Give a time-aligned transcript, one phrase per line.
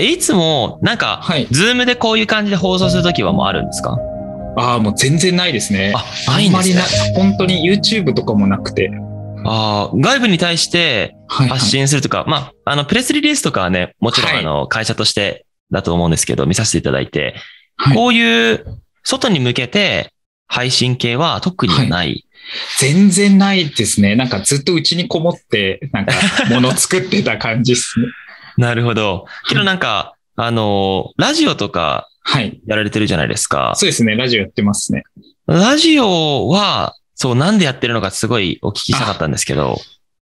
[0.00, 3.98] え、いつも、なんか、はいズームでこういう感じで放送するときはもうあるんですか？
[4.56, 5.92] ああ、もう全然ないですね。
[5.94, 8.90] あ、ないんですねあんまりな。、本当に YouTube とかもなくて。
[9.46, 11.70] あー外部に対してはい、はい発。
[11.70, 17.34] 信するとか、まあ、あの、プレスリリースとかはね、もちろん、はいあの、会社としてだと思うんですけど、見させていただいて、
[17.76, 18.64] はいこういう、
[19.02, 20.12] 外に向けて、
[20.46, 22.26] 配信系は特にない。
[22.78, 24.14] 全然ないですね。
[24.16, 26.12] なんかずっとうちにこもって、なんか
[26.50, 28.06] 物作ってた感じですね。
[28.56, 29.26] なるほど。
[29.48, 32.60] けどなんか、あの、ラジオとかはい。
[32.66, 33.72] やられてるじゃないですか。
[33.76, 34.16] そうですね。
[34.16, 35.04] ラジオやってますね。
[35.46, 39.76] ラジオは、そう、なんでやってるのかすごいお聞きしたかったんですけど、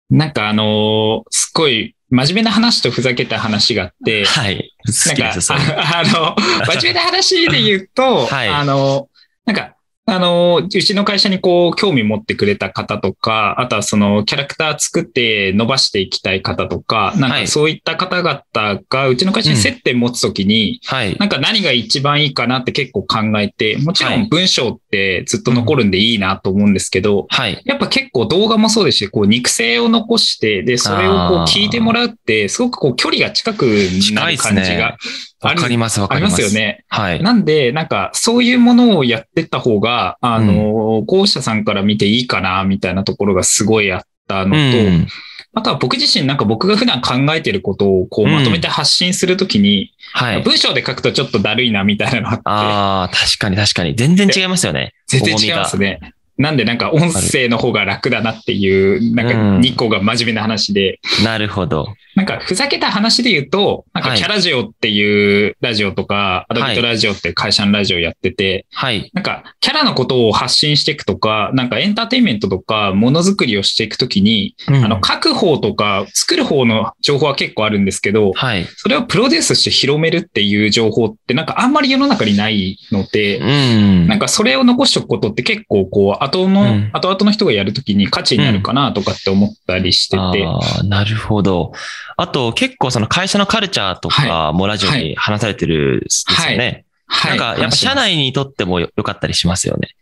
[0.08, 4.70] なんかあのーすっごい真面目な話とふざけた話があって、はい。
[4.86, 6.36] 好なんかす、そういうのああの、
[6.68, 9.08] 真面目な話で言うと、はいあの、
[9.44, 9.74] なんか、
[10.08, 18.42] あの、うちの会社にこう、興味持ってくれた方とか、あとはその、キャラクター作って伸ばしていきたい方とか、なんはいかそういった方々
[18.88, 21.16] が、うちの会社に接点持つときに、はい。
[21.18, 27.60] なんか何が一番いいかなって結構考えて、もちろはいん文章ってずっと残るんでいいなと思うんですけど、はい。
[27.64, 33.64] やっぱ結構動画もそうですし、こう肉声を残して、で、それをこう聞いてもらうって、すごくこう距離が近く
[34.12, 34.96] なる感じが
[35.40, 36.30] わかります、わありかりま。
[36.30, 36.84] ますすよね。
[36.88, 37.22] はい。
[37.22, 45.06] なんで、なんかそういうものをやってった方が、あの、候補者さんから見ていいかな、みたいなところがすごいあったのと、うん。
[45.52, 50.42] あとは僕自身なんか僕が普段考えてることをこううんまとめて発信するときに、はい。
[50.42, 53.94] 文章で書くとちょっとだるいな、みたいなのあって、ああ、確かに確かに。
[53.94, 54.94] 全然違いますよね。
[55.06, 56.00] 全然違いますね。
[56.38, 61.94] なんでなんか音声の方が楽だなっていう、なんか2個が真面目な話で、なるほど。
[62.16, 69.10] なんかふざけた話で言うと、なんかはいキャラジオっていうラジオとか、アドビットラジオっていう会社のラジオやってて、はい。
[69.12, 78.66] なんかキャラのことを発信していくとか、なんかエンターテインメントとかものづくりをしていくときに、うんあの書く方とか作る方の情報は結構あるんですけど、はい。
[78.76, 84.06] それをプロデュースして広めるっていう情報ってなんかあんまり世の中にないので、うん。
[84.06, 91.72] なんかそれを残しておくことって結構こう、後の、うん後々の人がやるときに価値になるかなとかって思ったりしてて、ああ、なるほど。
[92.16, 96.84] あと、結構その会社のカルチャーとかもラジオに話されてるんですよね。
[97.06, 97.38] はい。
[97.38, 99.96] なんか、やっぱ社内にとってもよよかったりしますよね。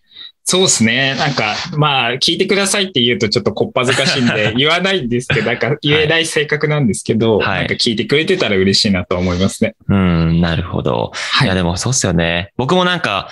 [0.46, 1.14] そうですね。
[1.14, 9.74] なんか、まあ、聞いてくださいって言うとちょっとこっぱずかしいんで 言わないんですけど、なんか言えない性格なんですけど、はいなんか聞いてくれてたら嬉しいなと思いますね。
[9.88, 11.12] うん、なるほど。
[11.14, 12.52] はいや、でもそうっすよね。
[12.58, 13.28] 僕もなんか、は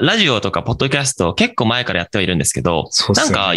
[0.00, 3.52] ラジオとかポッドキャスト結構前からやってはいるんですけど、そうっすなんか、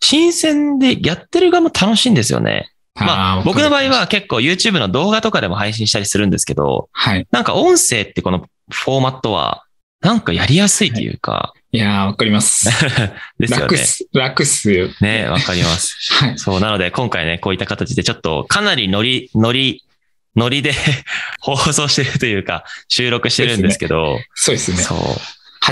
[0.00, 2.70] 新鮮でやってる側も楽しいんですよね。
[2.94, 7.26] まあ、ー僕の場合は、結構 YouTube の動画とかでも配信したりするんですけど、はい。
[7.30, 9.64] なんか音声ってこのフォーマットは、
[10.00, 12.64] なんかやりやすいというか、いやー、わかります。
[13.38, 13.62] ですよね。
[13.62, 14.88] 楽っす、楽っすよ。
[15.00, 15.96] ね、わかります。
[16.14, 16.38] はい。
[16.38, 19.84] そう、なので今回ね、こういった形でちょっとかなりノリ、ノリ、
[20.36, 20.74] ノリで
[21.40, 24.78] 放送してるというか、収録してるんですけど、そうですね。
[24.78, 24.98] そう。
[24.98, 25.04] は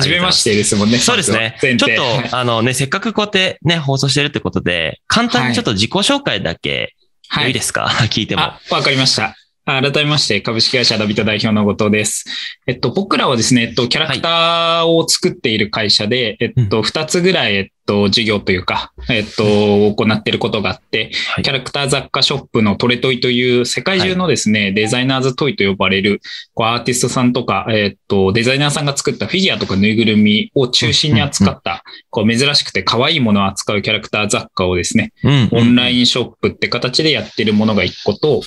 [0.03, 0.99] じめましてですもんね。
[0.99, 1.57] そうですね。
[1.63, 1.97] 前ちょっ
[2.31, 6.95] と、あのね、せっかくこうやってね、放送してるってことで、簡単にちょっと自己紹介だけ、
[7.31, 7.87] はいいいですか？
[8.11, 8.43] 聞いても。
[8.43, 9.35] あ、わかりました。
[9.67, 12.25] あ改めまして、株式会社ダビタ代表の後藤です。
[12.67, 26.21] えっと、僕らはですね、えっと、キャラクターを作っている会社で、えっと、二つぐらい、えっと、事業というか、えっと、行っていることがあって、はいキャラクター雑貨ショップのトレトイという世界中のですね、デザイナーズトイと呼ばれる、
[26.53, 35.49] こうアーティストさんとか、えっと、デザイナーさんが作ったフィギュアとかぬいぐるみを中心に扱った、こう珍しくて可愛いものを扱うキャラクター雑貨をですね、うん。
[35.53, 35.95] オンラン。
[35.95, 38.43] インショップって形でやってるものが一個と、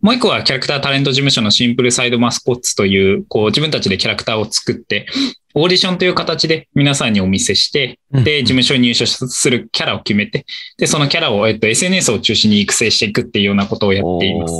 [0.00, 5.06] もう一個はキャラクタータレント事務所のシンプルサイドマスコッツという、こう自分たちでキャラクターを作って、
[5.54, 10.44] オーディションという形で皆さんにお見せして、で、事務所に入所するキャラを決めて、
[10.78, 14.54] で、そのキャラを、えっと、SNS を中心に育成していくっていうようなことをやっています。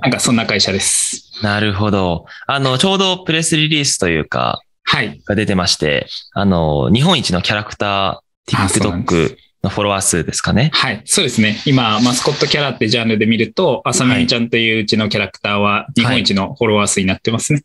[0.00, 1.30] なんかそんな会社です。
[1.42, 2.24] なるほど。
[2.46, 5.20] あの、ちょうどプレスリリースというか、はい。
[5.26, 10.70] が出てまして、あの、日本一のキャラクター、TikTok のフォロワー数ですかね。
[10.72, 11.02] はい。
[11.04, 11.60] そうですね。
[11.66, 17.64] 今、マスコットキャラってジャンルで見ると、あさみちゃんといううちのキャラクターは日本一のフォロワー数になってますね。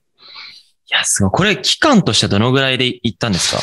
[0.94, 1.32] いや、すごい。
[1.32, 3.62] これ、期間としてはどのぐらいで行ったんですか？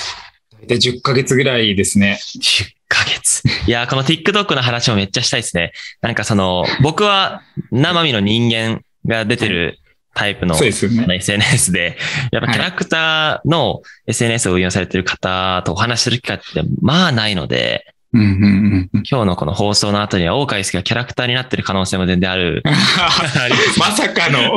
[0.66, 2.18] で、10ヶ月ぐらいですね。
[2.20, 3.42] 10ヶ月。
[3.68, 5.72] いや、この TikTok の話もめっちゃしたいですね。
[6.02, 9.78] なんかその、僕は生身の人間が出てる
[10.12, 10.56] タイプの。
[10.56, 11.96] SNS で、
[12.32, 19.02] やっぱキャラクターの SNS を運用されてる方とお話しする機会ってまあないので、うんうんうんうん。
[19.08, 22.62] 今日のこの放送の後には大海介がキャラクターになってる可能性も全然ある。
[23.78, 24.56] まさかの、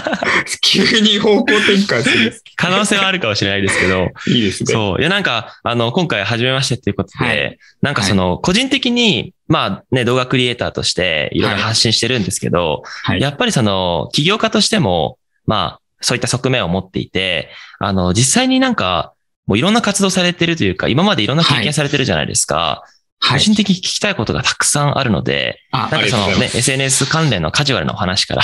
[0.62, 2.42] 急に方向転換する。
[2.56, 4.72] 可能性はあるかもしれないですけど、いいですね。
[4.72, 5.00] そう。
[5.00, 13.20] いや、なんか、あの、今回初めましてっていうことで、はいなんかその、個人的に、まあね、動画クリエイターとしていろいろ発信してるんですけど、はい。
[13.20, 19.12] やっぱりその、起業家としても、まあ、そういった側面を持っていて、あの、実際になんか、
[19.46, 22.82] もういろんな活動されてるというか、今までいろんな経験されてるじゃないですか。
[23.20, 23.38] はい。
[23.38, 28.42] 個人的に聞きたいことがたくさんあるので、あ、なんかそのね、SNS 関連のカジュアルなお話から、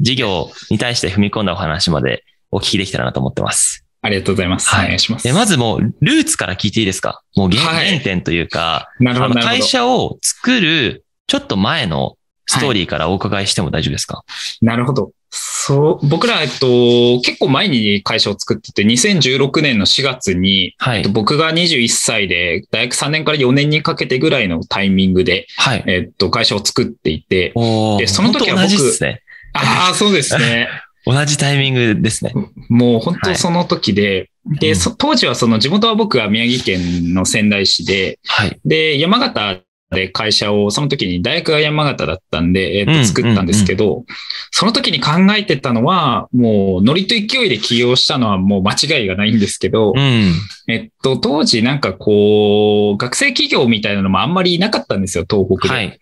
[0.00, 3.84] 事業に対して踏み込んだお話までお聞きできたらなと思ってます。
[4.00, 4.68] ありがとうございます。
[4.68, 5.24] はいお願いします。
[5.24, 7.22] でまずもう、ルーツから聞いていいですか？
[7.36, 9.58] もう原点というか、なるほど、あのなるほど。
[9.58, 14.24] 会社を作るちょっと前のストーリーからお伺いしても大丈夫ですか、
[14.60, 15.12] なるほど。
[15.36, 25.84] そう、僕ら、えっと、結構前に会社を作ってて、2016年の4月に、はいえっと、僕が21歳で、大学3年から4年にかけてぐらいのタイミングで、はい。
[25.88, 27.52] えっと、会社を作っていて、
[27.98, 29.22] でその時は僕ね。
[29.54, 30.68] ああ、そうですね。
[31.06, 32.32] 同じタイミングですね。
[32.68, 38.58] もう本当その時で、で、うんそ当時はその地元は僕は宮城県の仙台市で、はい。
[38.64, 39.60] で、山形
[39.94, 44.04] で会社を、その時に大学が山形だったんで、えっと、うん作ったんですけど、
[44.50, 50.32] その時に考えてたのは、もう、ノリと勢いで起業したのはもう間違いがないんですけど、うん。
[50.68, 55.74] えっと、当時なんかこう、学生企業みたいなのもあんまりいなかったんですよ、東北で。
[55.74, 55.98] はい。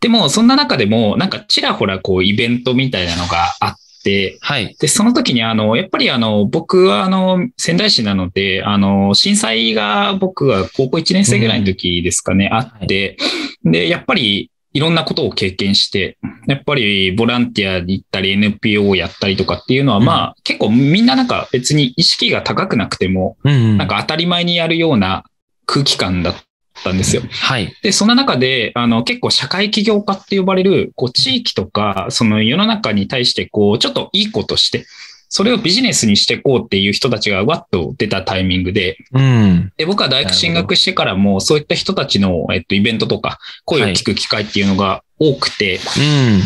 [0.00, 3.83] でも、そんな中でも、なんかちらほらこう、イベントみたいなのがあって、
[4.40, 4.76] はい。
[4.78, 13.16] で、その時にあの、やっぱりあの、僕はあの、仙台市なので、あの、震災が僕が高校1年生ぐらいの時ですかね、あって、
[13.64, 16.18] で、やっぱりいろんなことを経験して、
[16.48, 23.78] やっぱりボランティアに行ったり NPO をやったりとかっていうのは、うんまあ、結構みんななんか別に意識が高くなくても、うん。
[23.78, 25.24] なんか当たり前にやるような
[25.64, 26.34] 空気感だっ
[26.84, 27.22] たんですよ。
[27.28, 27.74] はい。
[27.82, 34.86] で、そんな中で、あの、結構社会起業家って呼ばれる、こう、地域とか、その世の中に対して、こう、ちょっといいことして、
[35.28, 39.72] それをビジネスにしていこうっていう人たちがわっと出たタイミングで、うん。
[39.76, 46.40] で、僕は大学進学してからも、そういった人たちの、えっと、イベントとか、声を聞く機会っていうのが多くて、うん。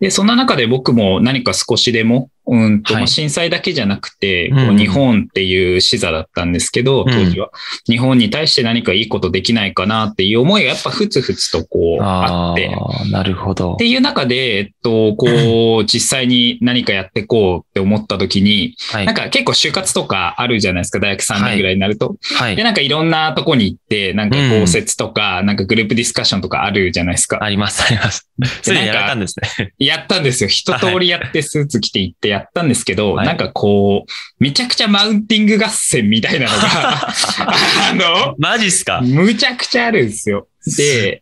[0.00, 7.50] で、そんな中で僕も何か少しでも、うんと、はいまあ震災だけじゃなくて、うんこう日本っていう視座だったんですけど、うん当時は。
[7.86, 12.74] 日本に対して何かいいことできないかなっていう思いがやっぱふつふつとこうああって。
[12.74, 13.76] あ、なるほどっ。
[13.76, 19.06] ていう中で、えっと、こう、 実際に何かやっていこうって思った時に、はい。
[19.06, 22.16] なんか結構就活とかあるじゃないですか、大学3年ぐらいになると。
[22.30, 22.56] で、はい。
[22.56, 27.38] なんかいろんなとこに行って、なんかうん公設とか、なんかグループディスカッションとかあるじゃないですか。
[27.42, 28.28] あります、あります。
[28.62, 29.72] すでにやられたんですね。
[29.78, 30.48] やったんですよ。
[30.48, 37.08] 一通りやってスーツ着て行ってやったんですけど、はいなんかこう、めちゃくちゃマウンティング合戦みたいなのが、
[38.28, 39.00] あマジっすか？
[39.00, 40.48] の、むちゃくちゃあるんですよ。
[40.76, 41.20] で。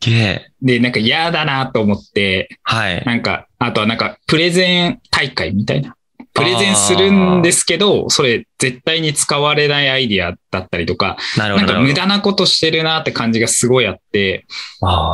[0.61, 3.03] で、なんか嫌だなと思って、はい。
[3.05, 5.97] なんか、あとはなんか、プレゼン大会みたいな。
[6.35, 11.49] プレゼンするんですけど、それ絶対に使われないアイディアだったりとか、な。
[11.55, 14.47] なんか無駄なことしてるなって感じがすごいあって、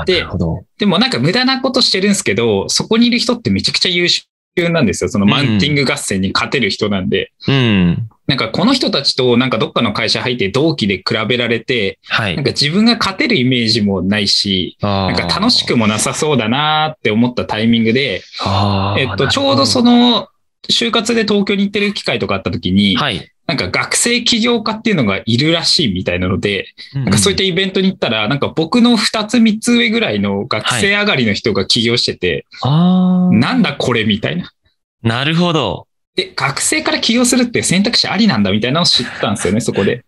[0.06, 0.24] で。
[0.78, 4.22] でもなんか無駄なことしてるんですけど、そこにいる人ってめちゃくちゃ優秀
[4.70, 5.10] なんですよ。
[5.10, 7.32] そのマウンティング合戦に勝てる人なんで。
[7.46, 8.08] うん。
[8.26, 12.44] なんかこの人たちとなんかどっかの会社入って同期で比べられて、はいなん。
[12.44, 18.22] か自分が勝てるイメージもないし、ななんか楽しくもなさそうだなって思ったタイミングで、
[18.98, 20.28] えっと、ちょうどそなの、
[20.70, 23.30] 就活で東京に行ってる機会とかあった時に、はい。
[23.48, 33.34] なんか学生起業家っていうのがいるらしいみたいなので、ななんかそういったイベントに行ったら、なんか僕の2つ3つ上ぐらいの学生上がりの人が起業してて、ああ。
[33.34, 34.52] なんだこれみたいな。
[35.02, 35.86] なるほど。
[36.14, 40.04] で、学生から起業するって選択肢ありなんだみたいなのを知ったんですよね、そこで。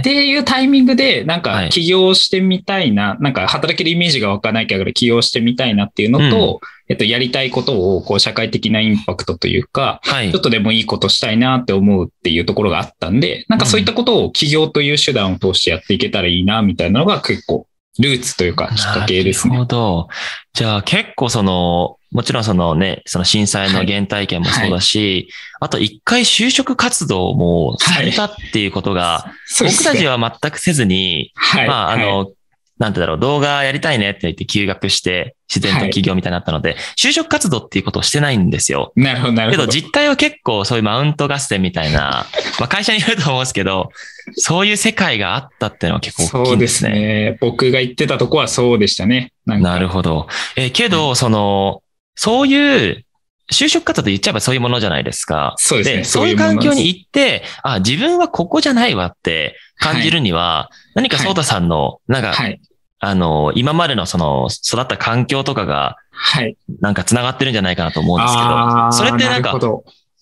[0.00, 0.02] っ。
[0.02, 10.40] ていうタイミングで、なんはいか起業してみたいな、なんか働けるイメージが湧かないから起業してみたいなっていうのと、えっと、やりたいことを、こう、社会的なインパクトというか、はいちょっ。
[10.40, 17.66] とでもいいことしたいなって思うっていうところがあったんで、なんかそういったことを起業という手段を通してやっていけたらいいな、みたいなのが結構、
[17.98, 19.54] ルーツというか、きっかけですね。
[19.54, 20.08] なるほど。
[20.52, 25.28] じゃあ結構その、もちろんそのね、その震災の原体験もそうだし、
[25.60, 31.68] あと一回就職活動もされたっていうことが、僕たちは全くせずに、はい。
[31.68, 32.30] まあ、あはいの、
[32.78, 38.92] なんてだろう、動画やりたいねって言って休学して、自然と起業みたいになったので、就職活動っていうことをしてないんですよ。
[38.96, 39.72] なるほど、なるけどほど。
[39.72, 42.26] 実態は結構そういうマウント合戦みたいな、
[42.60, 43.90] まあ会社によると思うんですけど、
[44.34, 46.90] そういう世界があったっていうのは結構大きそうでいんですすね。
[46.90, 47.38] ね。
[47.40, 49.32] 僕が言ってたとこはそうでしたね。
[49.46, 50.28] なるほど。
[50.56, 51.82] えーけど、その、
[52.16, 53.04] そういう、
[53.52, 55.54] 就職活動と言っちゃえばそういうものじゃないですか。
[55.56, 62.60] そうですねそういう環境に行って、あ、自分はここじゃないわって感じるには、何かソータさんの、なんか、はい。
[62.98, 66.56] あの、今までのその、育った環境とかが、はい。
[66.80, 69.56] なんか繋がってるんじゃないかなと思うんですけど、それってなんか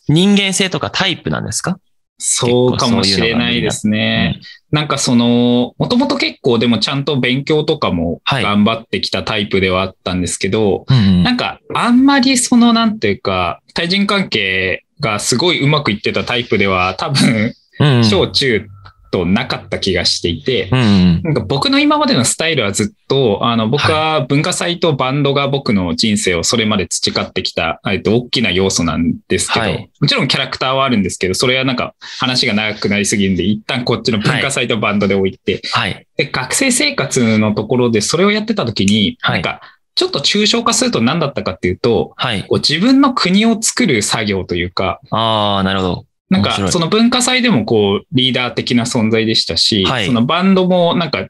[0.08, 1.78] 人間性とかタイプなんですか？
[2.18, 4.40] そうかもしれないですね。
[4.70, 18.04] なんかその、もともと結構でもちゃんと勉強とかもはい頑張ってきたタイプではあったんですけど、うんうんなんかあんまりそのなんていうか、対人関係がすごいうまくいってたタイプでは多分、うん。
[18.04, 18.68] 小中
[19.14, 21.22] となかった気がしていて、うん。
[21.22, 36.06] なんか僕の今までのスタイルはずっと、あの、僕は文化祭とバンドが僕の人生をそれまで培ってきた、えっと、大きな要素なんですけど、はいもちろんキャラクターはあるんですけど、それはなんか話が長くなりすぎるんで、一旦こっちの文化祭とバンドで置いて、はい。
[36.16, 39.60] で、学生生活のところでそれをやってた時に、はいなんか、
[39.94, 42.44] ちょっと抽象化すると何だったかっていうと、はい。
[42.50, 46.06] 自分の国を作る作業というか、ああ、なるほど。
[46.30, 51.28] なんか、その文化祭でもこう、リーダー的な存在でしたし、はいそのバンドもなんか、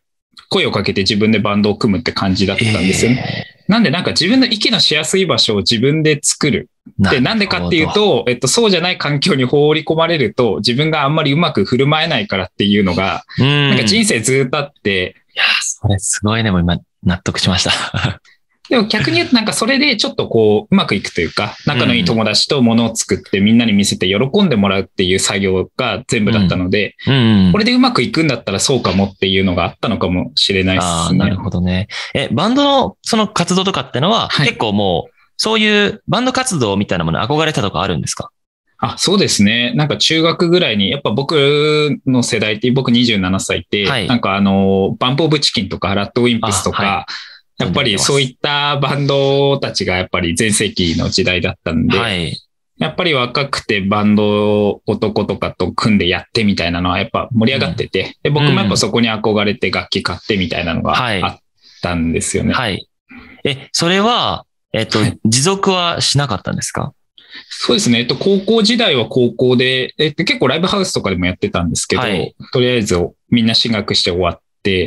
[0.49, 3.47] 声をかけて自分でバンドを組むって感じだったんですよね。
[3.67, 6.69] なんでなんか自分の息のしやすい場所を自分で作る。
[6.99, 13.71] で、なんでかっていう、と、えっと、そうじゃない環境に放り込まれると、自分があんまりうまく振る舞えないからっていうのが、うん。
[13.71, 16.51] なんか人生ずっとあって、いや、それすごいね。
[16.51, 18.21] もう今、納得しました。
[18.71, 27.50] でも逆に言うとなんかそれでちょっとこう、うまくいくというか、 仲のいい友達と物を作ってみんなに見せて喜んでもらうっていう作業が全部だったので、うん。
[27.52, 31.18] これでうまくいくんだったらそうかもっていうのがあったのかもしれないですね。
[31.18, 31.88] なるほどね。
[32.14, 38.30] え、バンドのその活動とかってのは、はい結構もう、そういうバンド活動みたいなものに憧れたとかあるんですか？
[38.78, 39.73] あ、そうですね。
[39.75, 47.06] なんか中学ぐらいに、やっぱ僕の世代って、僕27歳って、はいなんかあの、バンプオブチキンとか、ラッドウィンプスとか、
[47.58, 52.37] やっぱりそういったバンドたちがやっぱり全盛期の時代だったんで、はい。
[52.76, 61.38] やっぱり若くてバンド男とかと組んでやってみたいなのはやっぱ盛り上がってて、で僕もやっぱそこに憧れて楽器買ってみたいなのがはいあっ
[61.82, 62.52] たんですよね。
[62.52, 62.88] はい。
[63.44, 66.92] え、それは、えっとはい、持続はしなかったんですか？
[67.49, 68.00] そうですね。
[68.00, 72.96] えっと、高校時代は高校で、えっと、結構ライブハウスとかでもやってたんですけど、はいとりあえず
[73.30, 74.44] みんな進学して終わって、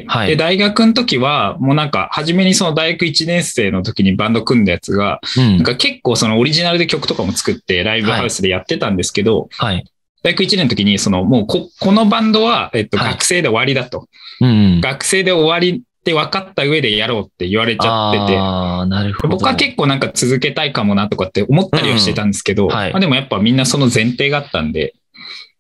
[0.08, 5.64] はいで、大学の時は、もうなんか、初めにその大学1年生の時にバンド組んだやつが、うんなん。
[5.64, 9.86] か結構そのオリジナルで曲とかも作ってライブハウスでやってたんですけど、はい。
[10.24, 14.08] 大学1年の時に、そのもうこ、このバンドは、えっと、はい学生で終わりだと。
[14.42, 14.82] うん。
[14.82, 19.28] 学生で終わりって分かった上でやろうって言われちゃってて、なるほど。
[19.30, 24.96] 僕は結構なんか続けたいかもなとかって思ったりはしてたんですけど、うんはいまあ、でもやっぱみんなその前提があったんで、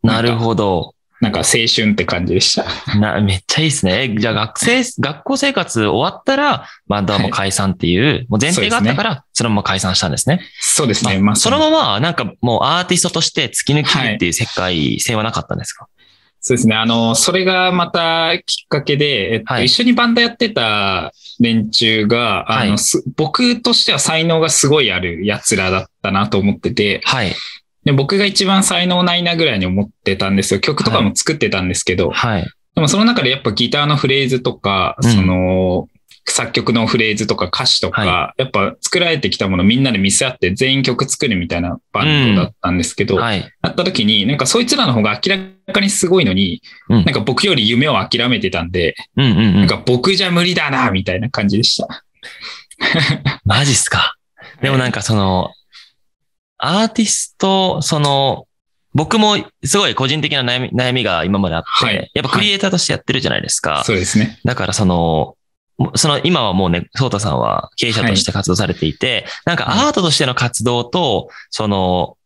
[0.03, 0.93] なるほど。
[1.19, 3.00] なんか青春って感じでした。
[3.00, 4.03] な、めっちゃいいですね。
[4.03, 10.41] えじゃあ学生、学校生活終わったら、バンドはもう解散っていう、もう前提があったから、そのまま解散したんですね。
[10.59, 11.15] そうですね。
[11.15, 15.88] あまあ、そのまま、なんかもうアーティストとして突き抜きるっていう世界性はなかったんですか、
[16.39, 16.75] そうですね。
[16.75, 27.36] あの、それがまたきっかけで、えっと、はい一緒にバンドやってた連中が、あの、はいす僕としては才能がすごいある奴らだったなと思ってて、はい。
[27.86, 30.60] で僕が一番才能ないなぐらいに思ってたんですよ。
[30.60, 32.46] 曲とかも作ってたんですけど、はい。
[32.75, 35.88] でもその中でやっぱギターのフレーズとか、うんその、
[36.29, 43.39] 作曲のフレーズとか歌詞とか、はやっぱ作られてきたものみんなで見せ合って全員曲作るみたいなバンドだったんですけど、はい。
[43.39, 49.53] やった時に、なんかそいつらの方が明らかにすごいのに、うんなんか僕より夢を諦めてたんで、うんうんうん。
[49.55, 52.03] なんか僕じゃ無理だな、みたいな感じでした。
[53.46, 54.15] マジっすか。
[54.62, 55.51] でもなんかその、
[56.57, 58.47] アーティスト、その、
[58.93, 63.83] 僕もすごい個人的な悩み悩みが今まであって、はいやっぱクリエイターとしてやってるじゃないですか。
[63.85, 64.39] そうですね。
[64.43, 65.35] だからその、
[65.77, 72.17] もその今はもうね、ソータさんは経営者として活動されていて、なんかアートとしての活動と、その、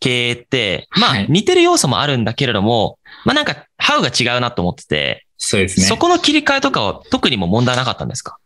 [0.00, 5.86] 経営って、まあはい似てる要素もあるんだけれども、まあなんか、ハウが違うなと思ってて、そうですね。
[5.86, 8.38] そこの切り替えとかは特にも問題なかったんですか？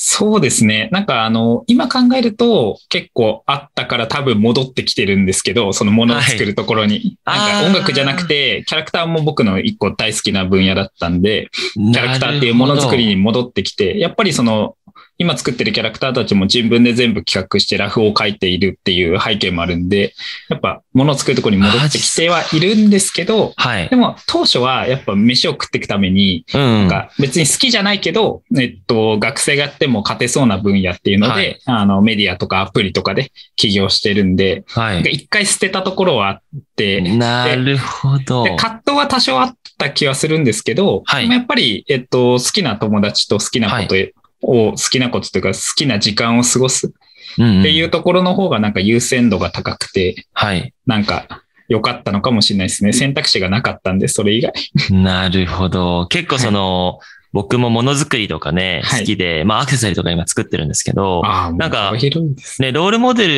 [0.00, 0.88] そうですね。
[0.92, 7.18] なんかあの、今考えると結構あったから多分戻ってきてるんですけど、そのものを作るところに。
[7.24, 14.76] はいなんか音楽じゃなくて、キャラクターも僕の一個大好きな分野だったんで、キキャラクターっていうものづくりに戻ってきて、やっぱりその、
[15.18, 20.14] 今作ってるキャラクターたちも自分で全部企画してラフを書いているっていう背景もあるんで、
[20.48, 23.96] やっぱ物を作るところに戻ってきてはいるんですけど、はいで。
[23.96, 26.60] も当初はやっぱ飯を食っていくために、うん。
[26.60, 35.00] なんか別に好きじゃないけど、えっと、学生がやっても勝てそうな分野っていうので、はいあの、メディアとかアプリとかで起業してるんで、はい。
[35.02, 36.40] 一回捨てたところはあっ
[36.76, 38.44] て、なるほど。
[38.44, 43.96] で葛藤は多少あった気はするんですけど、はいでもやっぱり、えっと、好きな友達と好きなこと
[44.42, 46.90] を、好きなことというか好きな時間を過ごすっ
[47.36, 50.72] うんていうところの方がなんか優先度が高くて、はい。
[50.86, 52.92] なんか良かったのかもしれないですね。
[52.92, 54.52] 選択肢がなかったんで、それ以外。
[54.90, 56.06] なるほど。
[56.06, 56.98] 結構その、
[57.34, 62.10] 僕もものづくりとかね、はい好きで、まあアクセサリーとか今作ってるんですけど、なんかね。
[62.58, 63.28] ね、ロールモデ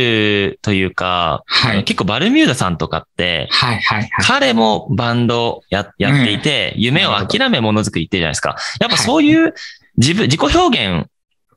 [0.50, 1.84] ルというか、はい。
[1.84, 4.10] 結構バルミューダさんとかって、はいはいはい。
[4.20, 8.56] 彼もバンドややっていて、夢を諦めものづくりってるじゃないですか。
[8.78, 9.54] やっぱそういう
[10.00, 11.06] 自分、自己表現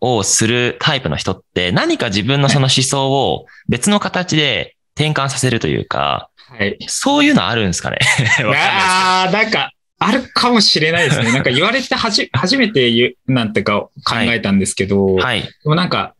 [0.02, 6.78] をするタイプの人って何か自分のその思想を別の形で転換させるというか、はい。
[6.88, 7.98] そういうのあるんですかね？
[8.54, 11.32] ああ、なんか、あるかもしれないですね。
[11.32, 13.92] なんか言われてはじ、初めて言う、なんてか考
[14.28, 15.42] えたんですけど、ですけどはい。
[15.42, 16.14] でもなんか、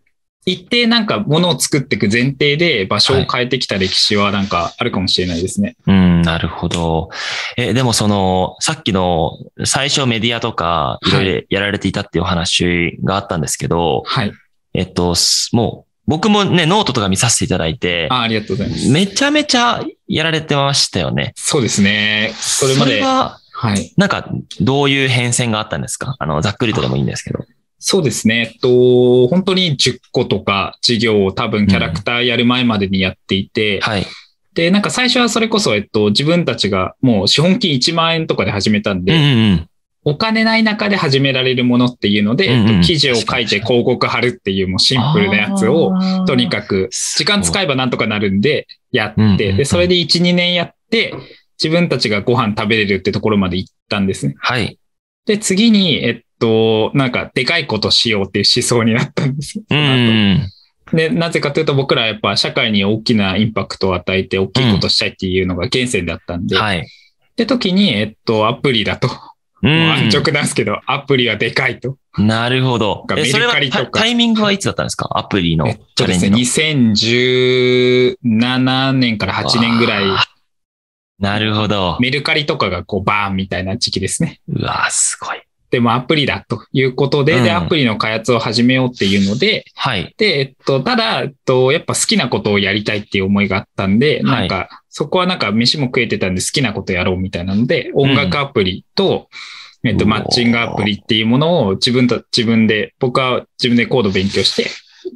[0.46, 5.76] 一定なんかものを作っていく前提で場所を変えてきた歴史はなんかあるかもしれないですね。
[5.88, 7.10] うん、なるほど。
[7.56, 9.32] え、でもその、さっきの
[9.64, 14.34] 最初メディアとか、いろいろやられていたっていうお話があったんですけど、はい。
[14.74, 18.90] えっと、すもう、僕もね、ノートとか見させていただいて、あありがとうございます。
[18.90, 21.32] めちゃめちゃやられてましたよね。
[21.38, 22.34] そうですね。
[22.36, 23.02] それまで。
[23.02, 23.94] は、はい。
[23.96, 24.28] なんか、
[24.60, 26.18] どういう変遷があったんですか？
[26.20, 27.46] あの、ざっくりとでもいいんですけど。
[27.86, 28.54] そうですね。
[28.54, 34.06] えっと、本当に10個とか事業を多分キャラクターやる前までにやっていて、はい。
[34.54, 39.70] で、なんか最初はそれこそ、えっと、自分たちがもう資本金1万円とかで始めたんうんで、うんうん。
[40.06, 45.92] お金ない中で始められるものっていうので、うんうんえっと記事を書いて広告貼るっていうもうシンプルなやつを、
[46.26, 51.14] とにかく、時間使えばなんとかなるんで、やって、うんうんうんで、それで1、2年やって、
[51.62, 54.36] 自分たちがご飯食べれるってところまで行ったんですね。
[54.38, 54.78] はい。
[55.26, 59.64] で、次に、えっと、なんか、でかいことしようっていう思想になったんですよ。
[59.70, 60.50] うん。
[60.92, 66.80] で、なぜかというと僕らはやっぱ社会に大きなインパクトを与えて大きいことしたいっていうのが源泉だったんで、はい。
[66.80, 66.84] っ
[67.36, 69.12] て時に、えっと、アプリだと、う
[69.68, 70.10] もう安ん。
[70.10, 71.98] 直なんですけど、アプリはでかいと。
[72.18, 73.06] なるほど。
[73.10, 75.10] メルカリとかタタイミングはいつだったんですか？
[75.18, 76.38] アプリのチャレンジの。
[76.38, 80.04] 2017年から8年ぐらい、
[81.18, 81.98] なるほど。
[82.02, 84.42] メルカリとかがこうバーンみたいな時期ですね。
[84.48, 85.42] うわーすごい。
[85.74, 87.56] でもアプリだということで、で、うん。
[87.56, 90.14] アプリの開発を始めようっていうので、はい。
[90.20, 97.56] で、えっと、ただ、えっと、やっぱ好きなことをやりたいっていう思いがあったんで、なんか、そこはなんか飯も食えてたんで好きなことやろうみたいな。
[97.56, 99.30] ので、音楽アプリと、
[99.84, 104.70] えっと、マッチングアプリっていうものを自分と、自分で、僕は自分でコード勉強して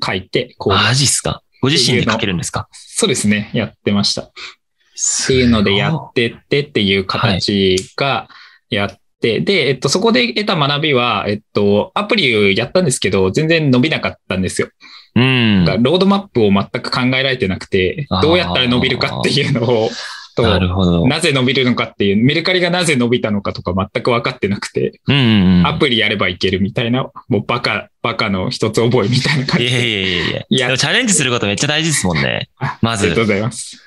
[0.04, 1.44] 書いて、こう、マジっすか？
[1.62, 2.68] ご自身で書けるんですか？
[2.72, 4.24] そうですね、やってました。
[4.24, 8.28] っっていうのでやってってっていう形が
[8.72, 14.70] やって、で、えっと、そこで得た学びは、えっと、アプリをやったんですけど、全然伸びなかったんですよ。
[15.16, 15.66] うん。
[15.82, 19.90] ロードマップを全く考えられてなくてどうやったら伸びるかっていうのを、
[20.38, 21.08] となるほど。
[21.08, 25.68] なぜ伸びるのかっていう、メルカリがなぜ伸びたのかとか全く分かってなくて、うんうんうん。
[25.68, 29.72] アプリやればいけるみたいな、もうバカ、バカの一つ覚えみたいな感じで。
[29.72, 30.78] いやいやいやいや。
[30.78, 32.50] チャレンジすることめっちゃ大事ですもんね。
[32.62, 33.84] あまずありがとうございます。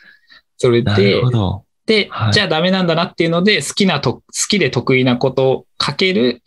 [0.58, 1.64] それなでるほ、ど。
[1.90, 6.40] で、はいじゃあダメなんだなっていうので、好きなと、好きで得意なことをかける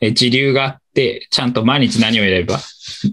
[0.00, 2.58] え時流があって、ちゃんと毎日何をやれば、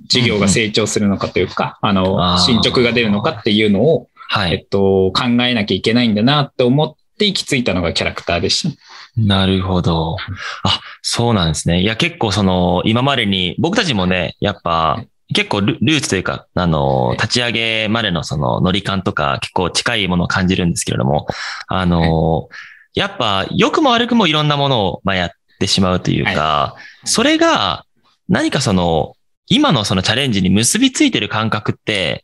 [0.08, 4.54] 事業が成長するのかというか、あのあー、進捗が出るのかっていうのを、はい。
[4.54, 8.76] えっと、考えなきゃいけないんだなって思って行き着いたのがキャラクターでした。
[9.16, 10.18] なるほど。
[10.64, 11.82] あ、そうなんですね。
[11.82, 21.28] いや、結構その、今までに、僕たちもね、やっぱ、結構ルルーツというか、あの、立ち上げまでのその、ノリ感とか結構近いものを感じるんですけれども、
[21.68, 22.48] あの、
[22.94, 27.86] やっぱ、良くも悪くもいろんなものを、まあ、やってしまうというか、それが、
[28.30, 29.16] 何かその、
[29.48, 32.24] 今のそのチャレンジに結びついてる感覚って、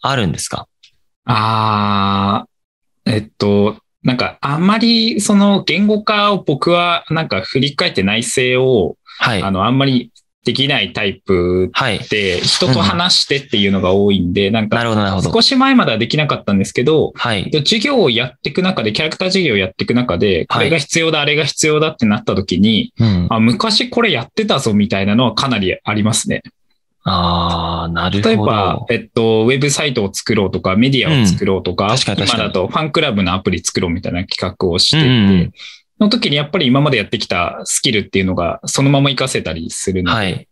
[0.00, 0.66] あるんですか？
[1.24, 9.42] あー、えっと、なんか、あんまり、その、言語化を僕は、なんか、振り返って内政を、はい。
[9.42, 9.50] あ。
[9.50, 10.11] の、あんまり
[10.44, 12.00] できないタイプはい。
[12.00, 14.82] で、人と話してっていうのが多いんで、なんか。
[15.22, 17.48] 少し前まではできなかったんですけど、はい。
[17.52, 22.92] 授業をやっていく中で、キャラクター授業をやっていく中で、こはいれが必要だ、あれが必要だってなった時に、
[23.40, 26.42] 昔これやってたぞみたいなのはかなりありますね。
[27.04, 28.28] ああ、なるほど。
[28.28, 35.52] 例えば、えっと、ウェブサイトを作ろうとか、メディアを作ろうとか、うん確かに確かに今だとファンクラブのアプリ作ろうみたいな企画をしてて、うんうん
[36.02, 40.48] の時にやっぱり今までやってきたスキルっていうのがそのまま活かせたりするので、はい。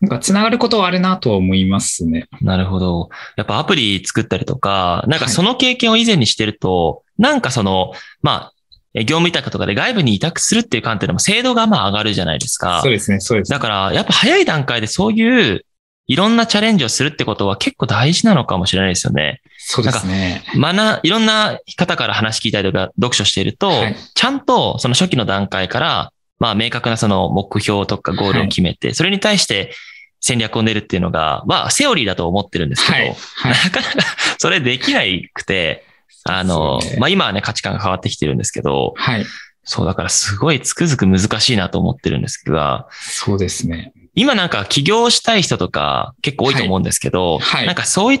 [0.00, 2.26] なんか繋がることはあるなとは思いますね。
[2.42, 3.08] なるほど。
[3.36, 8.52] やっぱアプリ作ったりとか、なんかその経験を以前にしてると、なんかその、まあ、
[8.92, 12.92] え業務委託とかで外部に委託するっていう観点でも精度がまあ上がるじゃないですかそう。
[12.92, 13.50] ですね、そうです。
[13.50, 15.64] だから、やっぱ早い段階でそういう
[16.06, 19.40] いろんなチャレンジをするってことは結構大事なのかもしれないですよね。
[19.66, 20.42] そうですね。
[20.54, 29.72] 学、いろんな方から話聞いたりとか読書していると、はいちゃんとその初期の段階から、まあ明確なその目標とかゴールを決めて、それに対して
[30.20, 33.08] 戦略を練るっていうのが、まあセオリーだと思ってるんですけど、はい。
[33.08, 33.52] はい。
[33.64, 35.84] なかなかそれできないくて、
[36.24, 39.24] あの、ねまあ今はね価値観が変わってきてるんですけど、はい。
[39.64, 43.92] そうだからすごいつくづく難しいなと思ってるんですが、そうですね。
[44.14, 48.20] 今なんか起業したい人とか結構多いと思うんですけど、はいはいなんかそういう、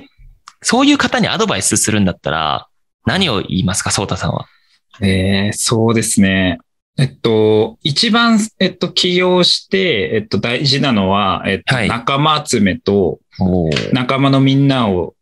[0.64, 2.66] そういう方にアドバイスするんだったら、
[3.06, 4.46] 何を言いますか、ソータさんは。
[5.00, 6.58] えー、そうですね。
[6.96, 13.20] えっと、一番、えっと、起業して、えっと、大事なのは、えっと、はい仲間集めと、
[13.92, 15.14] 仲間のみんなを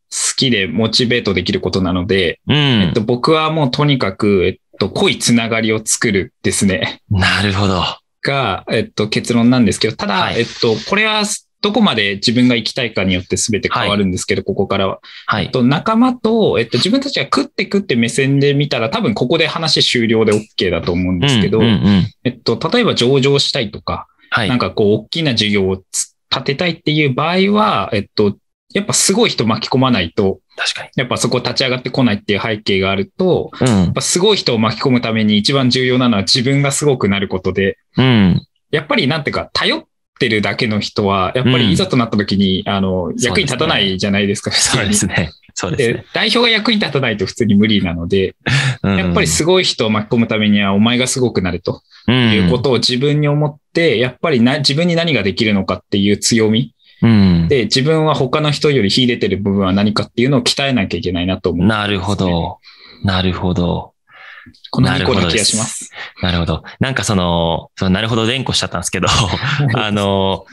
[0.42, 2.56] きでモチベートできることなので、うん。
[2.56, 7.00] えっと、僕はもうとにかく、えっと、濃いつながりを作るですね。
[7.10, 7.82] なるほど。
[8.22, 11.22] が、えっと、結論なんですけど、ただ、はいえっと、これは
[11.62, 14.98] どこまで自分が行きたいかによって全て変わるんですけど、ここからは。
[15.26, 15.44] はい。
[15.44, 24.48] えっと、仲間と、えっと、自分たちが食って食って目線で見たら、多分ここで話終了で OK だと思うんですけど、うんうんうんえっと、例えば上場したいとか、はい。
[24.48, 28.36] なんかこう、大きな事業をつ立てたいっていう場合は、えっと、
[28.74, 30.90] やっぱすごい人巻き込まないと、確かに。
[30.96, 33.92] やっぱそこ立ち上がってこないっていう背景があると、うんやっ。
[33.92, 38.46] ぱすごい人を巻き込むために一番重要なのは自分がすごくなることで、うん。
[38.70, 39.84] やっぱりなんていうか、頼っ
[40.18, 44.86] てるだけの人は、やっぱりいざとなった時に、あの、役に立たないじゃないですか、普そう。
[44.86, 45.30] ですね。
[45.54, 48.36] そうですでね。、代表が役に立たないと普通に無理なので、
[48.82, 57.48] うんやっぱりすごい人を巻き込むためには、お前がすごくなるということを自分に思って、やっぱりな自分に何ができるのかっていう強みうん。
[57.48, 61.66] で、自分は他の人より秀でてる部分は何かっていうのを鍛えなきゃいけないなと思う。
[61.66, 62.58] なるほど。
[63.04, 63.91] なるほど。
[64.70, 65.90] この2個な気がします。
[66.22, 66.64] なるほど。
[66.80, 69.08] なんかその、そのなるほど連呼しちゃったんですけど、
[69.74, 70.46] あの、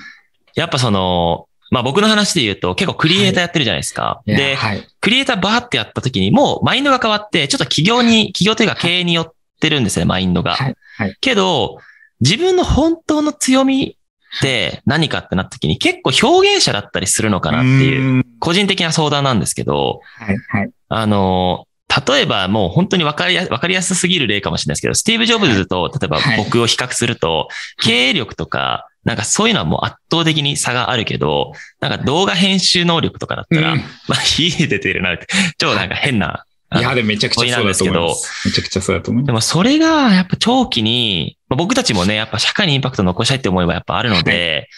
[0.56, 4.22] やっぱその、まあ僕の話で言うと結構クリエイターやってるじゃないですか。
[4.26, 4.88] いやで、はい。
[5.02, 10.56] クリエイターバーってやった時にもうマインドが変わって、ちょっと企業に、企業というか経営によってるんですね、マインドが。
[10.56, 10.76] はい。
[10.98, 11.18] はい。
[11.22, 11.78] けど、
[12.22, 13.98] 自分の本当の強み
[14.38, 18.26] って何かってなった時に結構表現者だったりするのかなっていう、うん。
[18.40, 20.38] 個人的な相談なんですけど、はい。
[20.50, 20.72] はい。
[20.90, 21.68] あの、
[22.08, 27.48] 例えばもう本当にわかりやわかりやすすぎる例かもしれないですけど、スティーブ・ジョブズと例えばはい僕を比較すると、
[27.82, 35.26] 経営力とか、なんかそういうのはもう圧倒的に差があるけど、なんか動画編集能力とかだったら、うんまあ、秀でてるなって、
[35.58, 36.46] 超なんか変な。
[36.76, 38.48] いや、でもめちゃくちゃそうだと思います。
[38.48, 44.70] めちゃくちゃそうだと思いまでもそれがやっぱ長期に、まあ僕たちもね、やっぱ社会にインパクトを残したいって思いはやっぱあるので、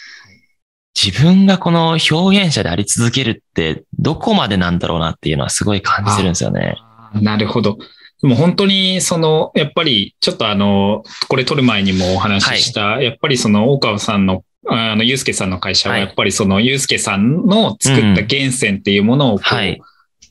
[0.95, 6.75] 自分がこの表現者であり続けるってどこまでなんだろうなっていうのはすごい感じてるんですよね。
[6.77, 6.90] す。
[7.13, 7.77] なるほど。
[8.21, 19.81] でも本当に、その、やっぱり、ちょっとあの、これ撮る前にもお話しした、やっぱりその、大川さんの、あの、ゆうすけさんの会社は、はいやっぱりその、ゆうすけさんの作った源泉っていうものをこう、はい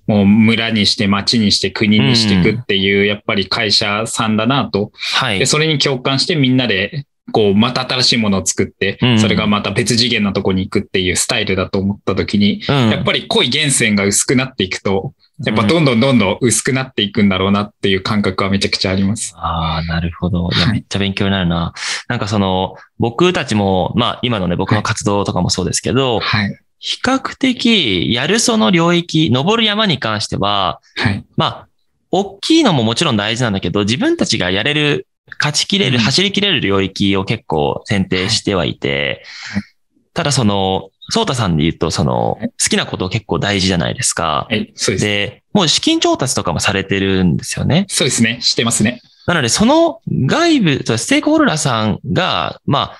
[0.06, 4.90] もう村にして町にして国にしていくっていう、やっぱり会社さんだなと。
[5.14, 5.46] はいで、。
[5.46, 15.14] それに共感してみんなで、こう、また新しいものを作ってう、んそれがまた別次元のとこに行くっていうスタイルだと思った時に、うんやっぱり濃い源泉が薄くなっていくと、
[15.44, 19.34] やっぱどんどんどんどん薄くなっていくんだろうなっていう感覚はめちゃくちゃあります。
[19.36, 20.50] ああ、なるほど。
[20.52, 21.72] いや、はいめっちゃ勉強になるな。
[22.08, 26.60] なんかその、僕たちも、まあ今のね、僕の活動とかもそうですけど、はい。
[26.78, 31.24] 比較的、やるその領域、登る山に関しては、はい。
[31.36, 31.68] まあ、
[32.10, 35.06] 大きいのももちろん大事なんだけど、自分たちがやれる、
[35.38, 39.62] 勝ちきれる、うん走りきれる領域を結構選定してはいてはい、
[40.14, 44.46] ただその、ソータさんで言うと、その、はい好きなこと結構大事じゃないですか。
[44.48, 44.72] はい。
[44.76, 45.04] そうです。
[45.04, 47.86] で、もう資金調達とかもされてるんですよね。
[47.88, 48.38] そうですね。
[48.40, 49.00] してますね。
[49.26, 52.96] なので、その外部、ステークホルダーさんが、ま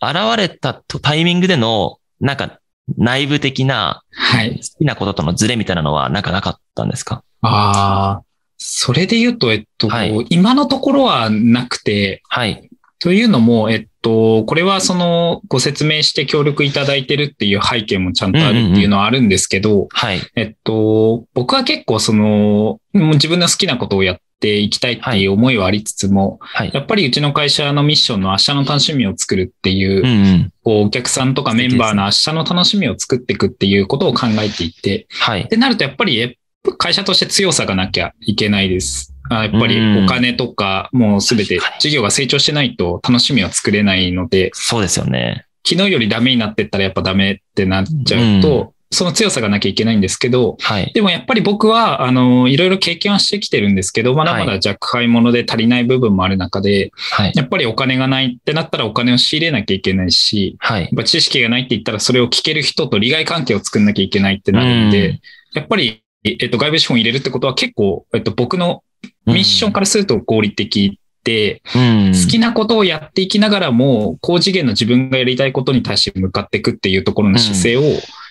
[0.00, 2.58] あ、現れたとタイミングでの、なんか、
[2.98, 4.56] 内部的なはい。
[4.56, 7.24] 好きなこととのズレみたいなのは、なんかなかったんですか？
[7.40, 8.22] ああ、
[8.66, 12.70] それで言うと、えっと、はい今のところはなくて、はい。
[12.98, 20.20] というのも、えっと、これはその、ご説明して協力いただいてるっていう背景もちゃんとあるっていうのはあるんですけど、はい。
[20.34, 26.70] えっと、僕は結構その、もう自分の好きなことをやっていきたいっていう思いはありつつも、はい。
[26.72, 30.52] やっぱりうちの会社のミッションの明日の楽しみを作るっていう、うんうん。
[30.62, 35.48] こうお客さんとかメンバーの明日の楽しみを作っていくっていうことを考えていて、はいっ。
[35.48, 36.38] てなるとやっぱりえ
[36.78, 39.14] 会社として強さがなきゃいけないです。
[39.30, 45.46] あやっぱりお金とかもうすべて事業が成長してないと楽しみは作れないので、そうですよね。
[45.66, 50.92] 昨日よりダメになってったらやっぱダメってなっちゃうと、その強さがなきゃいけないんですけど、はい。
[50.94, 57.32] でもやっぱり僕は、あの、いろいろ経験はしてきてるんですけど、まだまだ若輩者で足りない部分もある中で、はい。
[57.34, 60.90] やっぱりお金がないってなったらお金を仕入れなきゃいけないし、はいやっ。
[60.96, 65.20] ぱ知識がないって言ったらそれを聞ける人と利害関係を作んなきゃいけないってなるんで、うん
[65.54, 68.82] やっぱり、えっと、外部資本入れるってことは結構、えっと、僕の
[69.26, 77.82] ミッションからすると合理的で、うん、好きなことをやっていきながらも、高次元の自分がやりたいことに対して向かっていくっていうところの姿勢を、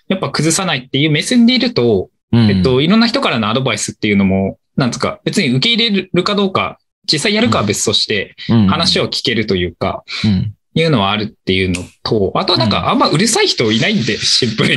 [0.08, 6.80] やっぱ崩さないっていう目線でいると、うん、えっと、いろんな人からのアドバイスっていうのも、なんつうか、別に受け入れるかどうか、
[7.12, 14.76] 実際やるかは別として、うん、話を聞けるというか、うん、いうのはあるっていうのと、あとはなんかあんまうるさい人いないんで、シンプルに。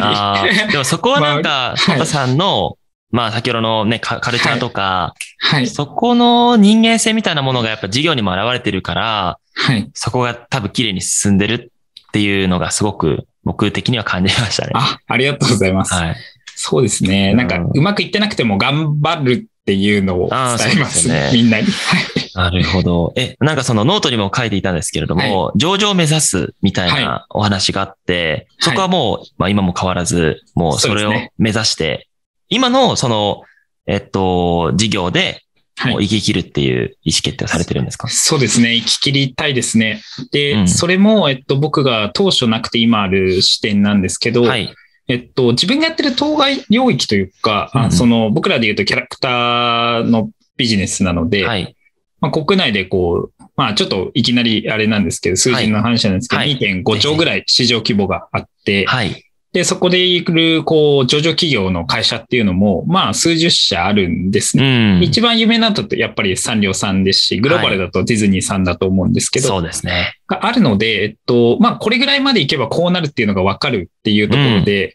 [0.70, 2.76] でもそこはなんか、あソータさんの、
[3.10, 5.66] まあ先ほどのね、カカルチャーとか、はい。
[5.66, 9.90] そこの人間性みたいなものがやっぱ事業にも現れてるから、はい。
[9.94, 11.72] そこが多分綺麗に進んでる
[12.08, 14.72] っていうのがすごく僕的には感じましたね。
[14.74, 15.94] あ、ありがとうございます。
[15.94, 16.16] はい。
[16.56, 17.34] そうですね。
[17.34, 21.64] なんか、うまくいってなくても頑張るっていうのを伝えますねみんなに。
[21.64, 23.14] はいなるほど。
[23.16, 32.08] え、なんかそのノートにも書いていたんですけれども、上場を目指すみたいはなお話があって、はいそこはもう、まあ今も変わらず、もうそれを目指して、
[32.48, 33.42] 今のその、
[33.86, 35.42] えっと、事業で、はい
[35.84, 38.74] もう生き切るっていう意思決定をされてるんですか、そうですね。
[38.76, 40.00] 生き切りたいですね。
[40.32, 44.74] で、うんそれも、えっと、僕が当初なくて今ある視点なんですけど、はい。
[45.08, 51.76] えっと、自分がやってる当該領域というか、あうんうんその、僕らで言うとキャラクターのビジネスなので、はい。
[52.20, 59.25] まあ、国内でこう、まあちょっといきなりあれなんですけど、数字の話なんですけど、はいはい2.5兆ぐらい市場規模があって、はい。
[59.56, 64.98] で、そこでいる、こう、上場企業の会社っていうのも、まあ数十社あるんですうね。
[64.98, 65.02] ん。
[65.02, 70.12] 一番有名なのだとやっぱりサンリオさんですし、グローバルだとディズニーさんだと思うんですけど、そうですね。
[70.28, 74.94] があるので、えっと、まあこれぐらいまでいけばこうなるっていうのがわかるっていうところで、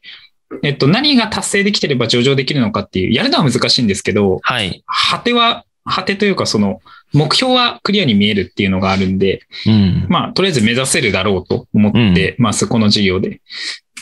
[0.62, 4.84] えっと、何が達成できてれば上場できるのかっていう、やるのは難しいんですけど、はい。
[4.86, 6.82] 果ては、果てというかその、
[7.14, 10.06] 目標はクリアに見えるっていうのがあるんで、うん。
[10.08, 13.42] まあ、とりあえず目指せるだろうと思ってます、この事業で。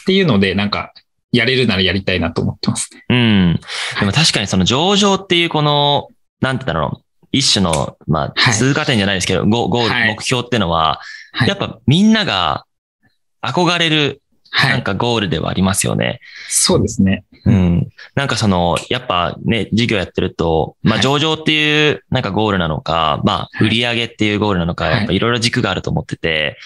[0.09, 0.91] っていうので、なんか、
[1.31, 3.05] やれるならやりたいなと思ってますね。
[3.09, 3.59] うん。
[3.99, 6.07] でも確かにその上場っていうこの、
[6.41, 7.03] なんてだろう。
[7.31, 10.99] 一種の、まあ、はい通過点じゃないですけど、ゴゴール、はい目標ってのは、
[11.31, 12.65] はいやっぱみんなが
[13.43, 14.71] 憧れる、はい。
[14.71, 16.21] なんかゴールではありますよね。
[16.47, 17.23] そうですね。
[17.45, 17.87] うん。
[18.15, 26.57] なんかその、やっぱね、事業やってると、まあはい上場っていうなんかゴールなのか、まあはい売り上げっていうゴールなのか、はいやっぱいろいろ軸があると思ってて、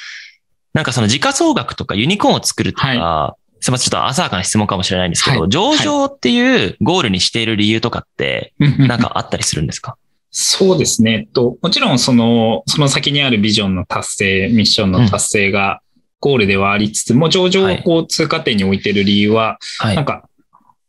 [0.73, 5.49] なんかその時価総額とかユニコーンを作るとか、すみません、ちょっと浅はかな質問かもしれないんですけど、はい。
[5.49, 9.97] 上場っていうゴールにしている理由とかって、なんかあったりするんですか？
[10.31, 11.27] そうですね。
[11.33, 15.81] と、もちろんその、その先にあるビジョンの達成、ミッションの達成が
[16.19, 19.95] ゴールではありつつも、上場をこう通過点に置いてる理由は、はい。
[19.95, 20.27] なんか、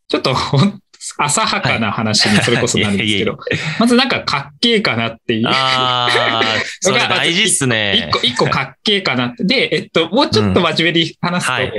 [0.09, 0.35] ちょっと
[1.19, 3.39] 浅はかな話にそれこそなるんですけど、
[3.79, 5.49] まずなんかかっけえかなっていう。
[5.49, 6.43] ああ、
[6.81, 8.11] それ大事っす一ね。
[8.13, 9.45] 個、一個かっけえかなって。
[9.45, 11.73] で、えっと、もうちょっと真面目に話すと、はい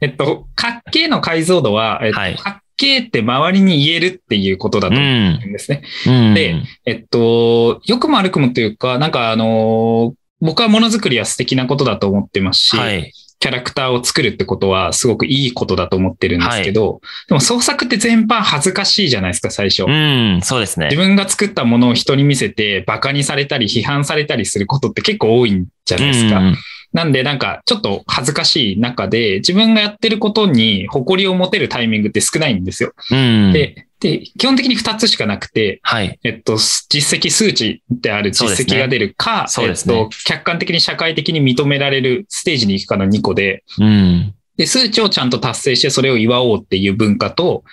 [0.00, 5.40] えっと、かっけえの解像度は、えっとはいかっけえって周りに言えるっていうことだとう思ん。
[5.42, 5.82] うんですね。
[6.06, 6.34] うん。
[6.34, 6.54] で
[6.86, 13.12] えっと、良くも悪くもというか、なんかあの僕はものづくりは素敵なことだと思ってますし、はい。
[13.40, 19.84] キャラクターを作るってことはすごくいいことだと思ってるんですけど、でも創作って全般恥ずかしいじゃないですか、最初。
[19.84, 20.96] うん、そうですね自。
[20.96, 26.38] 分が作ったものを人に見せて、馬鹿にされたり批判されたりすることって結構多いんじゃないですか。
[26.38, 26.56] うん
[26.92, 32.92] なんでなんかちょっと恥ずかしい中で、自分がやってることに誇りを持てるタイミングって少ないんですよ。
[33.10, 33.52] うん。
[33.52, 36.18] で、で、基本的に2つしかなくて、はい。
[36.22, 44.34] えっと、実績数値である実績が出るか、そうですねえっと、客観的に社会的に認められるステージに行くかの2個で、うん。
[44.56, 47.64] で、数値をちゃんと達成してそれを祝おうっていう文化と、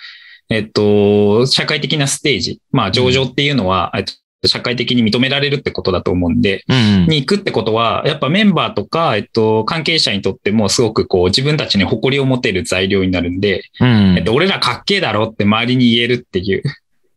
[0.48, 4.12] えっと、社会的なステージ、まあ上場っていうのは、えっと
[4.48, 7.06] 社会的に認められるってことだと思うんで、うん。
[7.06, 16.62] に行くってことは、やっぱメンバーとか、えっと、関係者にとってもすごくこう自分たちに誇りを持てる材料になるんで、うんえっと、俺らかっけえだろって周りに言えるっていう